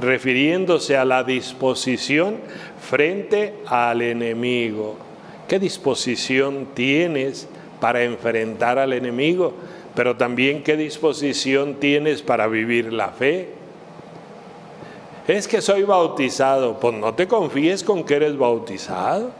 refiriéndose 0.01 0.97
a 0.97 1.05
la 1.05 1.23
disposición 1.23 2.35
frente 2.81 3.53
al 3.65 4.01
enemigo. 4.01 4.97
¿Qué 5.47 5.57
disposición 5.57 6.67
tienes 6.73 7.47
para 7.79 8.03
enfrentar 8.03 8.77
al 8.77 8.91
enemigo? 8.91 9.53
Pero 9.95 10.17
también 10.17 10.63
qué 10.63 10.75
disposición 10.75 11.75
tienes 11.75 12.21
para 12.21 12.47
vivir 12.47 12.91
la 12.91 13.09
fe. 13.09 13.47
Es 15.27 15.47
que 15.47 15.61
soy 15.61 15.83
bautizado. 15.83 16.79
Pues 16.79 16.93
no 16.95 17.13
te 17.13 17.27
confíes 17.27 17.83
con 17.83 18.03
que 18.03 18.15
eres 18.15 18.37
bautizado. 18.37 19.31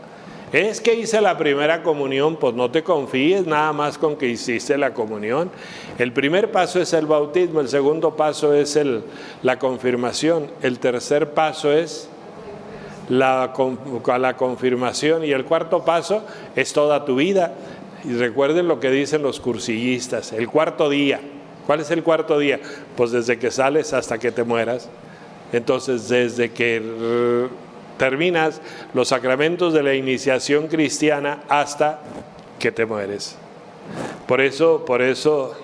Es 0.51 0.79
que 0.79 0.93
hice 0.93 1.19
la 1.21 1.37
primera 1.37 1.83
comunión, 1.83 2.37
pues 2.37 2.53
no 2.53 2.71
te 2.71 2.81
confíes 2.81 3.45
nada 3.45 3.73
más 3.73 3.97
con 3.97 4.15
que 4.15 4.27
hiciste 4.27 4.77
la 4.77 4.93
comunión. 4.93 5.51
El 5.97 6.13
primer 6.13 6.51
paso 6.51 6.79
es 6.79 6.93
el 6.93 7.07
bautismo, 7.07 7.59
el 7.59 7.67
segundo 7.67 8.15
paso 8.15 8.53
es 8.53 8.75
el, 8.75 9.03
la 9.43 9.59
confirmación, 9.59 10.49
el 10.61 10.79
tercer 10.79 11.31
paso 11.31 11.73
es 11.73 12.07
la, 13.09 13.53
la 14.17 14.37
confirmación 14.37 15.25
y 15.25 15.31
el 15.31 15.45
cuarto 15.45 15.83
paso 15.83 16.23
es 16.55 16.71
toda 16.71 17.03
tu 17.03 17.15
vida. 17.15 17.53
Y 18.05 18.13
recuerden 18.13 18.67
lo 18.67 18.79
que 18.79 18.91
dicen 18.91 19.23
los 19.23 19.39
cursillistas, 19.39 20.31
el 20.31 20.47
cuarto 20.47 20.89
día. 20.89 21.19
¿Cuál 21.65 21.81
es 21.81 21.91
el 21.91 22.01
cuarto 22.01 22.39
día? 22.39 22.61
Pues 22.95 23.11
desde 23.11 23.39
que 23.39 23.51
sales 23.51 23.91
hasta 23.93 24.19
que 24.19 24.31
te 24.31 24.43
mueras. 24.43 24.89
Entonces, 25.55 26.09
desde 26.09 26.51
que 26.51 27.47
terminas 27.97 28.59
los 28.93 29.07
sacramentos 29.07 29.73
de 29.73 29.83
la 29.83 29.93
iniciación 29.93 30.67
cristiana 30.67 31.43
hasta 31.47 32.01
que 32.59 32.73
te 32.73 32.85
mueres. 32.85 33.37
Por 34.27 34.41
eso, 34.41 34.83
por 34.83 35.01
eso, 35.01 35.55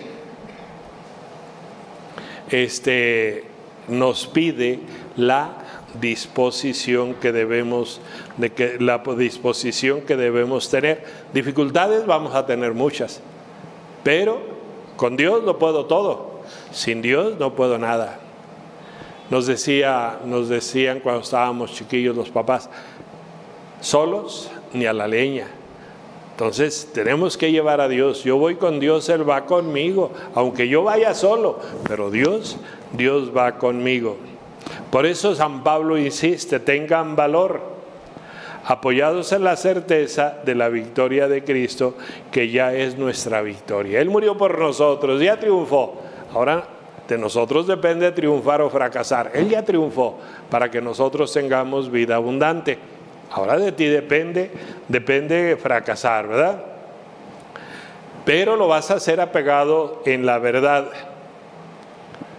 este, 2.49 3.43
nos 3.89 4.27
pide 4.27 4.79
la 5.17 5.57
disposición 5.99 7.15
que 7.15 7.33
debemos 7.33 7.99
de 8.37 8.53
que 8.53 8.77
la 8.79 9.03
disposición 9.17 10.03
que 10.03 10.15
debemos 10.15 10.69
tener. 10.69 11.03
Dificultades 11.33 12.05
vamos 12.05 12.33
a 12.33 12.45
tener 12.45 12.73
muchas, 12.73 13.19
pero 14.05 14.39
con 14.95 15.17
Dios 15.17 15.43
lo 15.43 15.59
puedo 15.59 15.85
todo. 15.87 16.31
Sin 16.71 17.01
Dios 17.01 17.37
no 17.37 17.55
puedo 17.55 17.77
nada. 17.77 18.20
Nos, 19.31 19.47
decía, 19.47 20.19
nos 20.25 20.49
decían 20.49 20.99
cuando 20.99 21.21
estábamos 21.21 21.71
chiquillos 21.71 22.13
los 22.17 22.29
papás, 22.29 22.69
solos 23.79 24.51
ni 24.73 24.85
a 24.85 24.91
la 24.91 25.07
leña. 25.07 25.47
Entonces 26.31 26.89
tenemos 26.93 27.37
que 27.37 27.49
llevar 27.49 27.79
a 27.79 27.87
Dios. 27.87 28.25
Yo 28.25 28.35
voy 28.35 28.55
con 28.55 28.81
Dios, 28.81 29.07
Él 29.07 29.27
va 29.27 29.45
conmigo, 29.45 30.11
aunque 30.35 30.67
yo 30.67 30.83
vaya 30.83 31.13
solo, 31.13 31.59
pero 31.87 32.11
Dios, 32.11 32.57
Dios 32.91 33.31
va 33.35 33.57
conmigo. 33.57 34.17
Por 34.91 35.05
eso 35.05 35.33
San 35.33 35.63
Pablo 35.63 35.97
insiste, 35.97 36.59
tengan 36.59 37.15
valor, 37.15 37.61
apoyados 38.65 39.31
en 39.31 39.45
la 39.45 39.55
certeza 39.55 40.39
de 40.45 40.55
la 40.55 40.67
victoria 40.67 41.29
de 41.29 41.45
Cristo, 41.45 41.95
que 42.33 42.49
ya 42.49 42.73
es 42.73 42.97
nuestra 42.97 43.41
victoria. 43.41 44.01
Él 44.01 44.09
murió 44.09 44.37
por 44.37 44.59
nosotros, 44.59 45.21
ya 45.21 45.39
triunfó. 45.39 46.01
Ahora 46.33 46.80
de 47.11 47.17
nosotros 47.17 47.67
depende 47.67 48.09
triunfar 48.13 48.61
o 48.61 48.69
fracasar. 48.69 49.31
Él 49.33 49.49
ya 49.49 49.63
triunfó 49.63 50.17
para 50.49 50.71
que 50.71 50.81
nosotros 50.81 51.33
tengamos 51.33 51.91
vida 51.91 52.15
abundante. 52.15 52.77
Ahora 53.29 53.57
de 53.57 53.73
ti 53.73 53.85
depende, 53.85 54.49
depende 54.87 55.57
fracasar, 55.57 56.29
¿verdad? 56.29 56.63
Pero 58.23 58.55
lo 58.55 58.69
vas 58.69 58.91
a 58.91 58.93
hacer 58.93 59.19
apegado 59.19 60.01
en 60.05 60.25
la 60.25 60.37
verdad. 60.37 60.87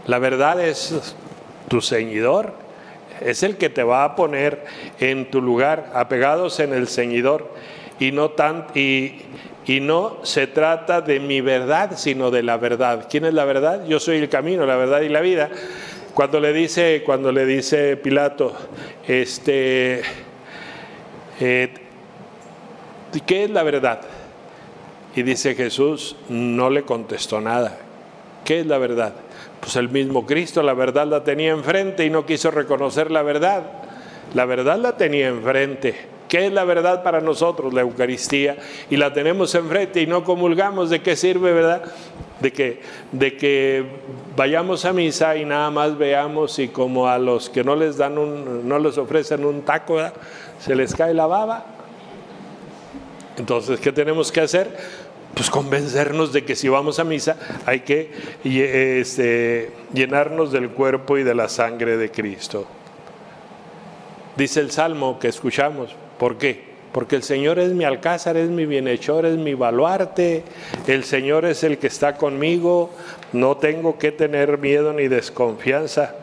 La 0.06 0.18
verdad 0.18 0.58
es 0.58 1.14
tu 1.68 1.82
ceñidor, 1.82 2.54
es 3.20 3.42
el 3.42 3.58
que 3.58 3.68
te 3.68 3.82
va 3.82 4.04
a 4.04 4.16
poner 4.16 4.64
en 5.00 5.30
tu 5.30 5.42
lugar, 5.42 5.90
apegados 5.92 6.60
en 6.60 6.72
el 6.72 6.88
ceñidor 6.88 7.50
y 7.98 8.10
no 8.10 8.30
tan 8.30 8.68
y, 8.74 9.20
y 9.66 9.80
no 9.80 10.18
se 10.24 10.46
trata 10.46 11.00
de 11.00 11.20
mi 11.20 11.40
verdad, 11.40 11.92
sino 11.96 12.30
de 12.30 12.42
la 12.42 12.56
verdad. 12.56 13.06
¿Quién 13.08 13.24
es 13.24 13.34
la 13.34 13.44
verdad? 13.44 13.86
Yo 13.86 14.00
soy 14.00 14.16
el 14.16 14.28
camino, 14.28 14.66
la 14.66 14.76
verdad 14.76 15.02
y 15.02 15.08
la 15.08 15.20
vida. 15.20 15.50
Cuando 16.14 16.40
le 16.40 16.52
dice, 16.52 17.02
cuando 17.06 17.32
le 17.32 17.46
dice 17.46 17.96
Pilato, 17.96 18.54
este, 19.06 20.02
eh, 21.40 21.72
¿qué 23.26 23.44
es 23.44 23.50
la 23.50 23.62
verdad? 23.62 24.00
Y 25.14 25.22
dice 25.22 25.54
Jesús, 25.54 26.16
no 26.28 26.68
le 26.68 26.82
contestó 26.82 27.40
nada. 27.40 27.78
¿Qué 28.44 28.60
es 28.60 28.66
la 28.66 28.78
verdad? 28.78 29.14
Pues 29.60 29.76
el 29.76 29.88
mismo 29.88 30.26
Cristo, 30.26 30.62
la 30.62 30.74
verdad 30.74 31.06
la 31.06 31.22
tenía 31.22 31.52
enfrente 31.52 32.04
y 32.04 32.10
no 32.10 32.26
quiso 32.26 32.50
reconocer 32.50 33.10
la 33.10 33.22
verdad. 33.22 33.62
La 34.34 34.44
verdad 34.44 34.78
la 34.78 34.96
tenía 34.96 35.28
enfrente. 35.28 35.94
¿Qué 36.32 36.46
es 36.46 36.52
la 36.54 36.64
verdad 36.64 37.02
para 37.02 37.20
nosotros? 37.20 37.74
La 37.74 37.82
Eucaristía. 37.82 38.56
Y 38.88 38.96
la 38.96 39.12
tenemos 39.12 39.54
enfrente 39.54 40.00
y 40.00 40.06
no 40.06 40.24
comulgamos. 40.24 40.88
¿De 40.88 41.02
qué 41.02 41.14
sirve, 41.14 41.52
verdad? 41.52 41.82
De 42.40 42.50
que, 42.54 42.80
de 43.12 43.36
que 43.36 43.84
vayamos 44.34 44.86
a 44.86 44.94
misa 44.94 45.36
y 45.36 45.44
nada 45.44 45.70
más 45.70 45.98
veamos 45.98 46.58
y 46.58 46.68
como 46.68 47.06
a 47.06 47.18
los 47.18 47.50
que 47.50 47.62
no 47.62 47.76
les 47.76 47.98
dan 47.98 48.16
un, 48.16 48.66
no 48.66 48.78
les 48.78 48.96
ofrecen 48.96 49.44
un 49.44 49.60
taco, 49.60 49.98
se 50.58 50.74
les 50.74 50.94
cae 50.94 51.12
la 51.12 51.26
baba. 51.26 51.66
Entonces, 53.36 53.78
¿qué 53.78 53.92
tenemos 53.92 54.32
que 54.32 54.40
hacer? 54.40 54.74
Pues 55.34 55.50
convencernos 55.50 56.32
de 56.32 56.46
que 56.46 56.56
si 56.56 56.66
vamos 56.66 56.98
a 56.98 57.04
misa 57.04 57.36
hay 57.66 57.80
que 57.80 58.10
este, 58.42 59.70
llenarnos 59.92 60.50
del 60.50 60.70
cuerpo 60.70 61.18
y 61.18 61.24
de 61.24 61.34
la 61.34 61.50
sangre 61.50 61.98
de 61.98 62.10
Cristo. 62.10 62.64
Dice 64.34 64.60
el 64.60 64.70
Salmo 64.70 65.18
que 65.18 65.28
escuchamos, 65.28 65.94
¿Por 66.22 66.38
qué? 66.38 66.60
Porque 66.92 67.16
el 67.16 67.24
Señor 67.24 67.58
es 67.58 67.72
mi 67.72 67.82
alcázar, 67.82 68.36
es 68.36 68.48
mi 68.48 68.64
bienhechor, 68.64 69.26
es 69.26 69.36
mi 69.36 69.54
baluarte. 69.54 70.44
El 70.86 71.02
Señor 71.02 71.44
es 71.44 71.64
el 71.64 71.78
que 71.78 71.88
está 71.88 72.16
conmigo. 72.16 72.90
No 73.32 73.56
tengo 73.56 73.98
que 73.98 74.12
tener 74.12 74.56
miedo 74.58 74.92
ni 74.92 75.08
desconfianza. 75.08 76.14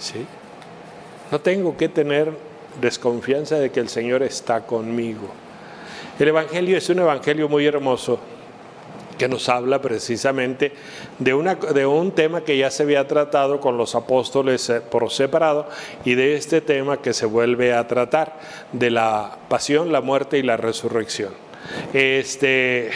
¿Sí? 0.00 0.26
No 1.30 1.40
tengo 1.40 1.76
que 1.76 1.88
tener 1.88 2.32
desconfianza 2.80 3.60
de 3.60 3.70
que 3.70 3.78
el 3.78 3.88
Señor 3.88 4.24
está 4.24 4.62
conmigo. 4.62 5.28
El 6.18 6.26
Evangelio 6.26 6.76
es 6.76 6.88
un 6.90 6.98
Evangelio 6.98 7.48
muy 7.48 7.64
hermoso 7.64 8.18
que 9.22 9.28
nos 9.28 9.48
habla 9.48 9.80
precisamente 9.80 10.72
de, 11.20 11.32
un 11.86 12.10
tema 12.10 12.40
que 12.40 12.56
ya 12.56 12.72
se 12.72 12.82
había 12.82 13.06
tratado 13.06 13.60
con 13.60 13.76
los 13.76 13.94
apóstoles 13.94 14.68
eh, 14.68 14.80
por 14.80 15.12
separado 15.12 15.68
y 16.04 16.16
de 16.16 16.34
este 16.34 16.60
tema 16.60 17.00
que 17.00 17.12
se 17.12 17.24
vuelve 17.24 17.72
a 17.72 17.86
tratar, 17.86 18.40
de 18.72 18.90
la 18.90 19.38
pasión, 19.48 19.92
la 19.92 20.00
muerte 20.00 20.38
y 20.38 20.42
la 20.42 20.56
resurrección. 20.56 21.30
Este, 21.92 22.90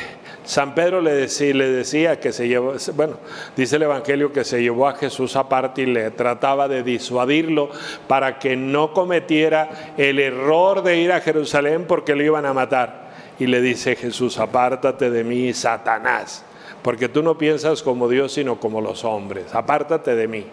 San 0.44 0.74
Pedro 0.74 1.00
le 1.00 1.14
decía 1.14 2.18
que 2.18 2.32
se 2.32 2.48
llevó, 2.48 2.74
bueno, 2.94 3.18
dice 3.56 3.76
el 3.76 3.84
Evangelio 3.84 4.32
que 4.32 4.42
se 4.42 4.60
llevó 4.60 4.88
a 4.88 4.96
Jesús 4.96 5.36
aparte 5.36 5.82
y 5.82 5.86
le 5.86 6.10
trataba 6.10 6.66
de 6.66 6.82
disuadirlo 6.82 7.70
para 8.08 8.40
que 8.40 8.56
no 8.56 8.92
cometiera 8.92 9.94
el 9.96 10.18
error 10.18 10.82
de 10.82 10.98
ir 10.98 11.12
a 11.12 11.20
Jerusalén 11.20 11.84
porque 11.86 12.16
lo 12.16 12.24
iban 12.24 12.46
a 12.46 12.52
matar 12.52 13.05
y 13.38 13.46
le 13.46 13.60
dice 13.60 13.96
Jesús, 13.96 14.38
apártate 14.38 15.10
de 15.10 15.24
mí, 15.24 15.52
Satanás, 15.52 16.44
porque 16.82 17.08
tú 17.08 17.22
no 17.22 17.36
piensas 17.36 17.82
como 17.82 18.08
Dios, 18.08 18.32
sino 18.32 18.58
como 18.58 18.80
los 18.80 19.04
hombres, 19.04 19.54
apártate 19.54 20.14
de 20.14 20.28
mí. 20.28 20.46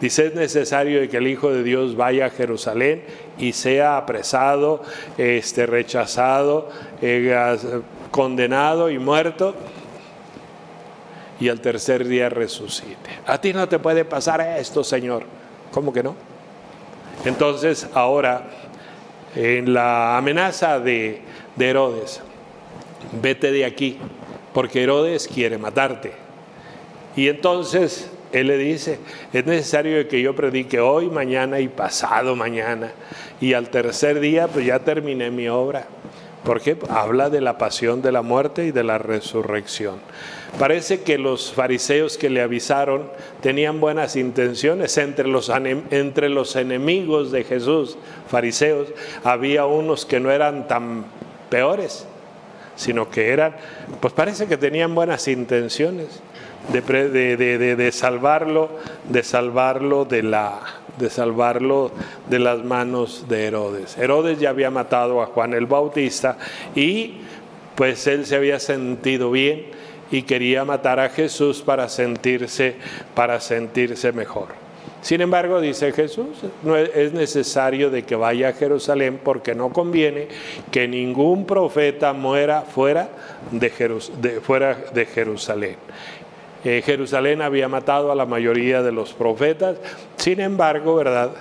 Dice, 0.00 0.26
es 0.26 0.34
necesario 0.34 1.08
que 1.08 1.16
el 1.18 1.28
Hijo 1.28 1.52
de 1.52 1.62
Dios 1.62 1.94
vaya 1.96 2.26
a 2.26 2.30
Jerusalén 2.30 3.04
y 3.38 3.52
sea 3.52 3.96
apresado, 3.96 4.82
este, 5.16 5.64
rechazado, 5.64 6.68
eh, 7.00 7.32
condenado 8.10 8.90
y 8.90 8.98
muerto, 8.98 9.54
y 11.38 11.48
al 11.48 11.60
tercer 11.60 12.06
día 12.06 12.28
resucite. 12.28 13.10
A 13.26 13.40
ti 13.40 13.52
no 13.52 13.68
te 13.68 13.78
puede 13.78 14.04
pasar 14.04 14.40
esto, 14.40 14.82
Señor. 14.82 15.24
¿Cómo 15.70 15.92
que 15.92 16.02
no? 16.02 16.16
Entonces, 17.24 17.88
ahora, 17.94 18.42
en 19.36 19.72
la 19.72 20.16
amenaza 20.16 20.80
de 20.80 21.20
de 21.56 21.68
Herodes, 21.68 22.20
vete 23.20 23.52
de 23.52 23.64
aquí, 23.64 23.98
porque 24.52 24.82
Herodes 24.82 25.28
quiere 25.28 25.58
matarte. 25.58 26.12
Y 27.16 27.28
entonces 27.28 28.10
él 28.32 28.46
le 28.46 28.56
dice, 28.56 28.98
es 29.32 29.44
necesario 29.44 30.08
que 30.08 30.22
yo 30.22 30.34
predique 30.34 30.80
hoy, 30.80 31.10
mañana 31.10 31.60
y 31.60 31.68
pasado 31.68 32.34
mañana. 32.34 32.92
Y 33.40 33.52
al 33.52 33.68
tercer 33.68 34.20
día, 34.20 34.48
pues 34.48 34.64
ya 34.64 34.78
terminé 34.78 35.30
mi 35.30 35.48
obra. 35.48 35.86
Porque 36.42 36.76
habla 36.88 37.30
de 37.30 37.40
la 37.40 37.56
pasión, 37.56 38.02
de 38.02 38.10
la 38.10 38.22
muerte 38.22 38.64
y 38.64 38.72
de 38.72 38.82
la 38.82 38.98
resurrección. 38.98 40.00
Parece 40.58 41.02
que 41.02 41.16
los 41.16 41.52
fariseos 41.52 42.18
que 42.18 42.30
le 42.30 42.42
avisaron 42.42 43.04
tenían 43.42 43.80
buenas 43.80 44.16
intenciones. 44.16 44.96
Entre 44.98 45.28
los, 45.28 45.50
entre 45.90 46.28
los 46.28 46.56
enemigos 46.56 47.30
de 47.30 47.44
Jesús, 47.44 47.96
fariseos, 48.28 48.88
había 49.22 49.66
unos 49.66 50.04
que 50.04 50.20
no 50.20 50.30
eran 50.32 50.66
tan 50.66 51.04
peores, 51.52 52.06
sino 52.76 53.10
que 53.10 53.28
eran, 53.28 53.54
pues 54.00 54.14
parece 54.14 54.46
que 54.46 54.56
tenían 54.56 54.94
buenas 54.94 55.28
intenciones 55.28 56.08
de, 56.72 56.80
de, 57.76 57.92
salvarlo, 57.92 58.70
de 59.10 59.22
salvarlo 59.22 60.06
de 60.06 60.22
la 60.22 60.60
de 60.98 61.10
salvarlo 61.10 61.90
de 62.28 62.38
las 62.38 62.64
manos 62.64 63.26
de 63.28 63.46
Herodes. 63.46 63.98
Herodes 63.98 64.38
ya 64.40 64.50
había 64.50 64.70
matado 64.70 65.20
a 65.20 65.26
Juan 65.26 65.52
el 65.52 65.66
Bautista 65.66 66.38
y 66.74 67.16
pues 67.74 68.06
él 68.06 68.24
se 68.24 68.36
había 68.36 68.58
sentido 68.58 69.30
bien 69.30 69.66
y 70.10 70.22
quería 70.22 70.64
matar 70.64 71.00
a 71.00 71.10
Jesús 71.10 71.60
para 71.60 71.88
sentirse 71.90 72.76
para 73.14 73.40
sentirse 73.40 74.12
mejor. 74.12 74.61
Sin 75.02 75.20
embargo, 75.20 75.60
dice 75.60 75.92
Jesús, 75.92 76.28
no 76.62 76.76
es 76.76 77.12
necesario 77.12 77.90
de 77.90 78.04
que 78.04 78.14
vaya 78.14 78.50
a 78.50 78.52
Jerusalén 78.52 79.20
porque 79.22 79.54
no 79.54 79.70
conviene 79.70 80.28
que 80.70 80.86
ningún 80.86 81.44
profeta 81.44 82.12
muera 82.12 82.62
fuera 82.62 83.08
de, 83.50 83.70
fuera 84.40 84.78
de 84.94 85.06
Jerusalén. 85.06 85.76
Eh, 86.64 86.82
Jerusalén 86.86 87.42
había 87.42 87.68
matado 87.68 88.12
a 88.12 88.14
la 88.14 88.26
mayoría 88.26 88.82
de 88.82 88.92
los 88.92 89.12
profetas, 89.12 89.76
sin 90.16 90.38
embargo, 90.38 90.94
¿verdad? 90.94 91.32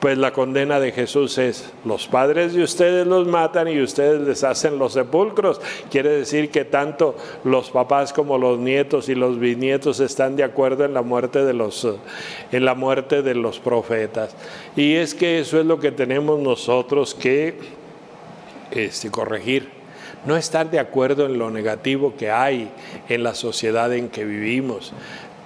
Pues 0.00 0.16
la 0.16 0.32
condena 0.32 0.78
de 0.78 0.92
Jesús 0.92 1.38
es, 1.38 1.72
los 1.84 2.06
padres 2.06 2.54
de 2.54 2.62
ustedes 2.62 3.04
los 3.04 3.26
matan 3.26 3.66
y 3.66 3.80
ustedes 3.80 4.20
les 4.20 4.44
hacen 4.44 4.78
los 4.78 4.92
sepulcros. 4.92 5.60
Quiere 5.90 6.10
decir 6.10 6.50
que 6.50 6.64
tanto 6.64 7.16
los 7.42 7.70
papás 7.70 8.12
como 8.12 8.38
los 8.38 8.60
nietos 8.60 9.08
y 9.08 9.16
los 9.16 9.40
bisnietos 9.40 9.98
están 9.98 10.36
de 10.36 10.44
acuerdo 10.44 10.84
en 10.84 10.94
la 10.94 11.02
muerte 11.02 11.44
de 11.44 11.52
los, 11.52 11.88
en 12.52 12.64
la 12.64 12.76
muerte 12.76 13.22
de 13.22 13.34
los 13.34 13.58
profetas. 13.58 14.36
Y 14.76 14.94
es 14.94 15.14
que 15.14 15.40
eso 15.40 15.58
es 15.58 15.66
lo 15.66 15.80
que 15.80 15.90
tenemos 15.90 16.38
nosotros 16.38 17.14
que 17.14 17.56
este, 18.70 19.10
corregir. 19.10 19.68
No 20.26 20.36
estar 20.36 20.70
de 20.70 20.78
acuerdo 20.78 21.26
en 21.26 21.38
lo 21.38 21.50
negativo 21.50 22.14
que 22.16 22.30
hay 22.30 22.70
en 23.08 23.22
la 23.22 23.34
sociedad 23.34 23.92
en 23.92 24.08
que 24.08 24.24
vivimos. 24.24 24.92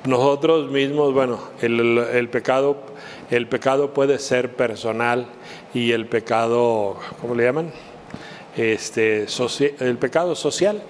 Nosotros 0.04 0.68
mismos, 0.68 1.14
bueno, 1.14 1.38
el, 1.60 2.28
pecado 2.28 2.76
el 3.30 3.46
pecado 3.46 3.94
puede 3.94 4.18
ser 4.18 4.56
personal 4.56 5.26
y 5.72 5.92
el 5.92 6.06
pecado, 6.06 6.96
¿cómo 7.20 7.36
le 7.36 7.44
llaman? 7.44 7.70
Este, 8.56 9.26
el 9.78 9.98
pecado 9.98 10.34
social, 10.34 10.82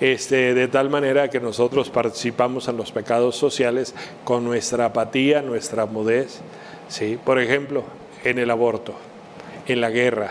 este, 0.00 0.52
de 0.52 0.68
tal 0.68 0.90
manera 0.90 1.30
que 1.30 1.40
nosotros 1.40 1.88
participamos 1.88 2.68
en 2.68 2.76
los 2.76 2.92
pecados 2.92 3.36
sociales 3.36 3.94
con 4.22 4.44
nuestra 4.44 4.84
apatía, 4.84 5.40
nuestra 5.40 5.86
mudez. 5.86 6.40
¿sí? 6.88 7.18
Por 7.24 7.40
ejemplo, 7.40 7.84
en 8.22 8.38
el 8.38 8.50
aborto, 8.50 8.92
en 9.66 9.80
la 9.80 9.88
guerra, 9.88 10.30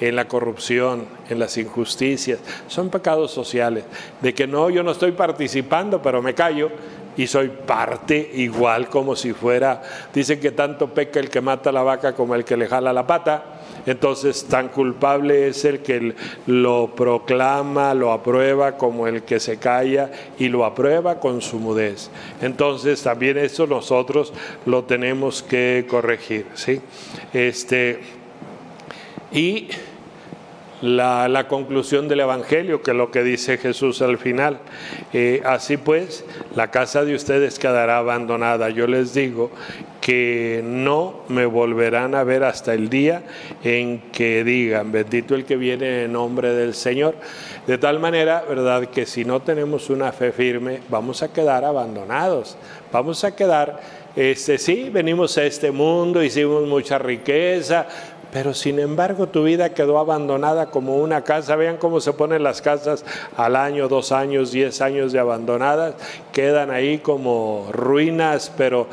en 0.00 0.14
la 0.14 0.28
corrupción, 0.28 1.06
en 1.28 1.40
las 1.40 1.58
injusticias. 1.58 2.38
Son 2.68 2.90
pecados 2.90 3.32
sociales. 3.32 3.82
De 4.22 4.32
que 4.34 4.46
no, 4.46 4.70
yo 4.70 4.84
no 4.84 4.92
estoy 4.92 5.10
participando, 5.10 6.00
pero 6.00 6.22
me 6.22 6.32
callo 6.32 6.70
y 7.16 7.26
soy 7.26 7.48
parte 7.48 8.30
igual 8.34 8.88
como 8.88 9.16
si 9.16 9.32
fuera, 9.32 9.82
dicen 10.12 10.40
que 10.40 10.52
tanto 10.52 10.88
peca 10.88 11.20
el 11.20 11.30
que 11.30 11.40
mata 11.40 11.72
la 11.72 11.82
vaca 11.82 12.14
como 12.14 12.34
el 12.34 12.44
que 12.44 12.56
le 12.56 12.68
jala 12.68 12.92
la 12.92 13.06
pata, 13.06 13.44
entonces 13.86 14.44
tan 14.44 14.68
culpable 14.68 15.48
es 15.48 15.64
el 15.64 15.80
que 15.80 16.14
lo 16.46 16.92
proclama, 16.94 17.94
lo 17.94 18.12
aprueba 18.12 18.76
como 18.76 19.06
el 19.06 19.22
que 19.22 19.38
se 19.40 19.58
calla 19.58 20.10
y 20.38 20.48
lo 20.48 20.64
aprueba 20.64 21.20
con 21.20 21.40
su 21.40 21.58
mudez. 21.58 22.10
Entonces 22.42 23.02
también 23.02 23.38
eso 23.38 23.66
nosotros 23.66 24.32
lo 24.66 24.84
tenemos 24.84 25.42
que 25.42 25.86
corregir, 25.88 26.46
¿sí? 26.54 26.80
Este, 27.32 28.00
y 29.32 29.68
la, 30.82 31.46
conclusión 31.48 32.08
del 32.08 32.20
Evangelio, 32.20 32.82
que 32.82 32.90
es 32.90 32.96
lo 32.96 33.10
que 33.10 33.22
dice 33.22 33.58
Jesús 33.58 34.02
al 34.02 34.18
final. 34.18 34.58
Eh, 35.12 35.42
así 35.44 35.76
pues, 35.76 36.24
la 36.54 36.70
casa 36.70 37.04
de 37.04 37.14
ustedes 37.14 37.58
quedará 37.58 37.98
abandonada. 37.98 38.70
Yo 38.70 38.86
les 38.86 39.14
digo 39.14 39.50
que 40.00 40.62
no 40.64 41.24
me 41.28 41.46
volverán 41.46 42.14
a 42.14 42.22
ver 42.22 42.44
hasta 42.44 42.74
el 42.74 42.88
día 42.88 43.22
en 43.64 44.00
que 44.12 44.44
digan, 44.44 44.92
bendito 44.92 45.34
el 45.34 45.44
que 45.44 45.56
viene 45.56 46.04
en 46.04 46.12
nombre 46.12 46.52
del 46.52 46.74
Señor. 46.74 47.16
De 47.66 47.78
tal 47.78 47.98
manera, 47.98 48.44
¿verdad?, 48.48 48.86
que 48.86 49.06
si 49.06 49.24
no 49.24 49.40
tenemos 49.40 49.90
una 49.90 50.12
fe 50.12 50.30
firme, 50.30 50.80
vamos 50.88 51.24
a 51.24 51.32
quedar 51.32 51.64
abandonados, 51.64 52.56
vamos 52.92 53.24
a 53.24 53.34
quedar, 53.34 53.80
este, 54.14 54.58
sí, 54.58 54.90
venimos 54.92 55.36
a 55.38 55.44
este 55.44 55.72
mundo, 55.72 56.22
hicimos 56.22 56.62
mucha 56.68 56.98
riqueza, 56.98 57.88
pero 58.36 58.52
sin 58.52 58.78
embargo 58.80 59.28
tu 59.28 59.44
vida 59.44 59.72
quedó 59.72 59.98
abandonada 59.98 60.66
como 60.66 60.98
una 60.98 61.24
casa. 61.24 61.56
Vean 61.56 61.78
cómo 61.78 62.02
se 62.02 62.12
ponen 62.12 62.42
las 62.42 62.60
casas 62.60 63.02
al 63.34 63.56
año, 63.56 63.88
dos 63.88 64.12
años, 64.12 64.52
diez 64.52 64.82
años 64.82 65.12
de 65.12 65.18
abandonadas. 65.18 65.94
Quedan 66.34 66.70
ahí 66.70 66.98
como 66.98 67.66
ruinas, 67.72 68.52
pero 68.54 68.88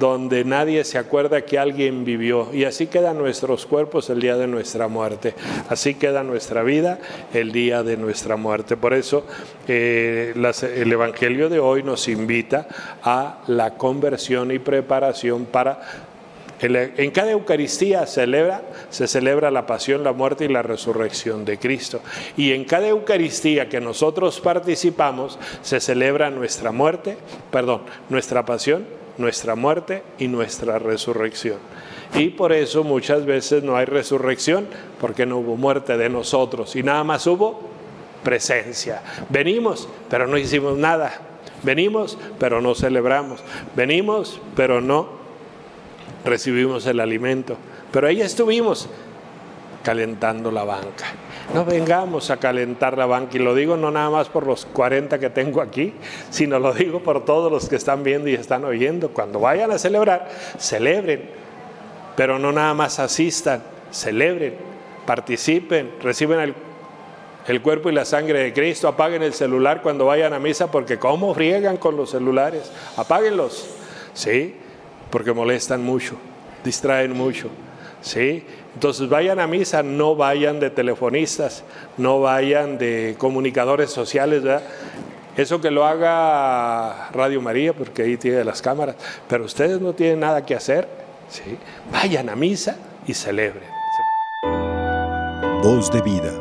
donde 0.00 0.44
nadie 0.44 0.82
se 0.82 0.98
acuerda 0.98 1.42
que 1.42 1.60
alguien 1.60 2.04
vivió. 2.04 2.48
Y 2.52 2.64
así 2.64 2.88
quedan 2.88 3.18
nuestros 3.18 3.66
cuerpos 3.66 4.10
el 4.10 4.20
día 4.20 4.36
de 4.36 4.48
nuestra 4.48 4.88
muerte. 4.88 5.34
Así 5.68 5.94
queda 5.94 6.24
nuestra 6.24 6.64
vida 6.64 6.98
el 7.32 7.52
día 7.52 7.84
de 7.84 7.96
nuestra 7.96 8.36
muerte. 8.36 8.76
Por 8.76 8.94
eso 8.94 9.24
eh, 9.68 10.34
el 10.34 10.92
Evangelio 10.92 11.48
de 11.48 11.60
hoy 11.60 11.84
nos 11.84 12.08
invita 12.08 12.66
a 13.04 13.42
la 13.46 13.74
conversión 13.74 14.50
y 14.50 14.58
preparación 14.58 15.44
para 15.46 16.07
en 16.60 17.10
cada 17.10 17.30
Eucaristía 17.30 18.06
celebra, 18.06 18.62
se 18.90 19.06
celebra 19.06 19.50
la 19.50 19.66
pasión, 19.66 20.02
la 20.02 20.12
muerte 20.12 20.44
y 20.44 20.48
la 20.48 20.62
resurrección 20.62 21.44
de 21.44 21.58
Cristo. 21.58 22.00
Y 22.36 22.52
en 22.52 22.64
cada 22.64 22.88
Eucaristía 22.88 23.68
que 23.68 23.80
nosotros 23.80 24.40
participamos, 24.40 25.38
se 25.62 25.80
celebra 25.80 26.30
nuestra 26.30 26.72
muerte, 26.72 27.16
perdón, 27.50 27.82
nuestra 28.08 28.44
pasión, 28.44 28.86
nuestra 29.18 29.54
muerte 29.54 30.02
y 30.18 30.28
nuestra 30.28 30.78
resurrección. 30.78 31.58
Y 32.14 32.30
por 32.30 32.52
eso 32.52 32.84
muchas 32.84 33.26
veces 33.26 33.62
no 33.62 33.76
hay 33.76 33.84
resurrección, 33.84 34.66
porque 35.00 35.26
no 35.26 35.38
hubo 35.38 35.56
muerte 35.56 35.96
de 35.96 36.08
nosotros 36.08 36.74
y 36.74 36.82
nada 36.82 37.04
más 37.04 37.26
hubo 37.26 37.60
presencia. 38.24 39.02
Venimos, 39.28 39.88
pero 40.08 40.26
no 40.26 40.38
hicimos 40.38 40.76
nada. 40.76 41.12
Venimos, 41.62 42.16
pero 42.38 42.60
no 42.60 42.74
celebramos. 42.74 43.40
Venimos, 43.74 44.40
pero 44.54 44.80
no 44.80 45.17
recibimos 46.28 46.86
el 46.86 47.00
alimento. 47.00 47.56
Pero 47.92 48.06
ahí 48.06 48.20
estuvimos 48.20 48.88
calentando 49.82 50.50
la 50.50 50.64
banca. 50.64 51.06
No 51.54 51.64
vengamos 51.64 52.30
a 52.30 52.36
calentar 52.36 52.98
la 52.98 53.06
banca, 53.06 53.36
y 53.36 53.38
lo 53.38 53.54
digo 53.54 53.76
no 53.76 53.90
nada 53.90 54.10
más 54.10 54.28
por 54.28 54.46
los 54.46 54.66
40 54.66 55.18
que 55.18 55.30
tengo 55.30 55.62
aquí, 55.62 55.94
sino 56.28 56.58
lo 56.58 56.74
digo 56.74 57.00
por 57.00 57.24
todos 57.24 57.50
los 57.50 57.68
que 57.68 57.76
están 57.76 58.02
viendo 58.02 58.28
y 58.28 58.34
están 58.34 58.64
oyendo. 58.64 59.08
Cuando 59.10 59.40
vayan 59.40 59.70
a 59.70 59.78
celebrar, 59.78 60.28
celebren, 60.58 61.30
pero 62.16 62.38
no 62.38 62.52
nada 62.52 62.74
más 62.74 62.98
asistan, 62.98 63.62
celebren, 63.90 64.56
participen, 65.06 65.92
reciben 66.02 66.40
el, 66.40 66.54
el 67.46 67.62
cuerpo 67.62 67.88
y 67.88 67.94
la 67.94 68.04
sangre 68.04 68.40
de 68.40 68.52
Cristo, 68.52 68.88
apaguen 68.88 69.22
el 69.22 69.32
celular 69.32 69.80
cuando 69.80 70.04
vayan 70.04 70.34
a 70.34 70.38
misa, 70.38 70.70
porque 70.70 70.98
¿cómo 70.98 71.32
friegan 71.32 71.78
con 71.78 71.96
los 71.96 72.10
celulares? 72.10 72.70
Apáguenlos, 72.98 73.70
¿sí? 74.12 74.54
Porque 75.10 75.32
molestan 75.32 75.82
mucho, 75.82 76.16
distraen 76.64 77.16
mucho. 77.16 77.48
¿sí? 78.00 78.44
Entonces 78.74 79.08
vayan 79.08 79.40
a 79.40 79.46
misa, 79.46 79.82
no 79.82 80.14
vayan 80.14 80.60
de 80.60 80.70
telefonistas, 80.70 81.64
no 81.96 82.20
vayan 82.20 82.78
de 82.78 83.16
comunicadores 83.18 83.90
sociales, 83.90 84.42
Eso 85.36 85.60
que 85.60 85.70
lo 85.70 85.84
haga 85.84 87.10
Radio 87.12 87.40
María, 87.40 87.72
porque 87.72 88.02
ahí 88.02 88.16
tiene 88.16 88.42
las 88.42 88.60
cámaras, 88.60 88.96
pero 89.28 89.44
ustedes 89.44 89.80
no 89.80 89.92
tienen 89.92 90.20
nada 90.20 90.44
que 90.44 90.56
hacer, 90.56 90.88
¿sí? 91.28 91.56
Vayan 91.92 92.28
a 92.28 92.34
misa 92.34 92.76
y 93.06 93.14
celebren. 93.14 93.68
Voz 95.62 95.92
de 95.92 96.02
vida, 96.02 96.32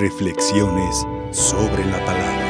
reflexiones 0.00 1.06
sobre 1.30 1.84
la 1.86 2.04
palabra. 2.04 2.43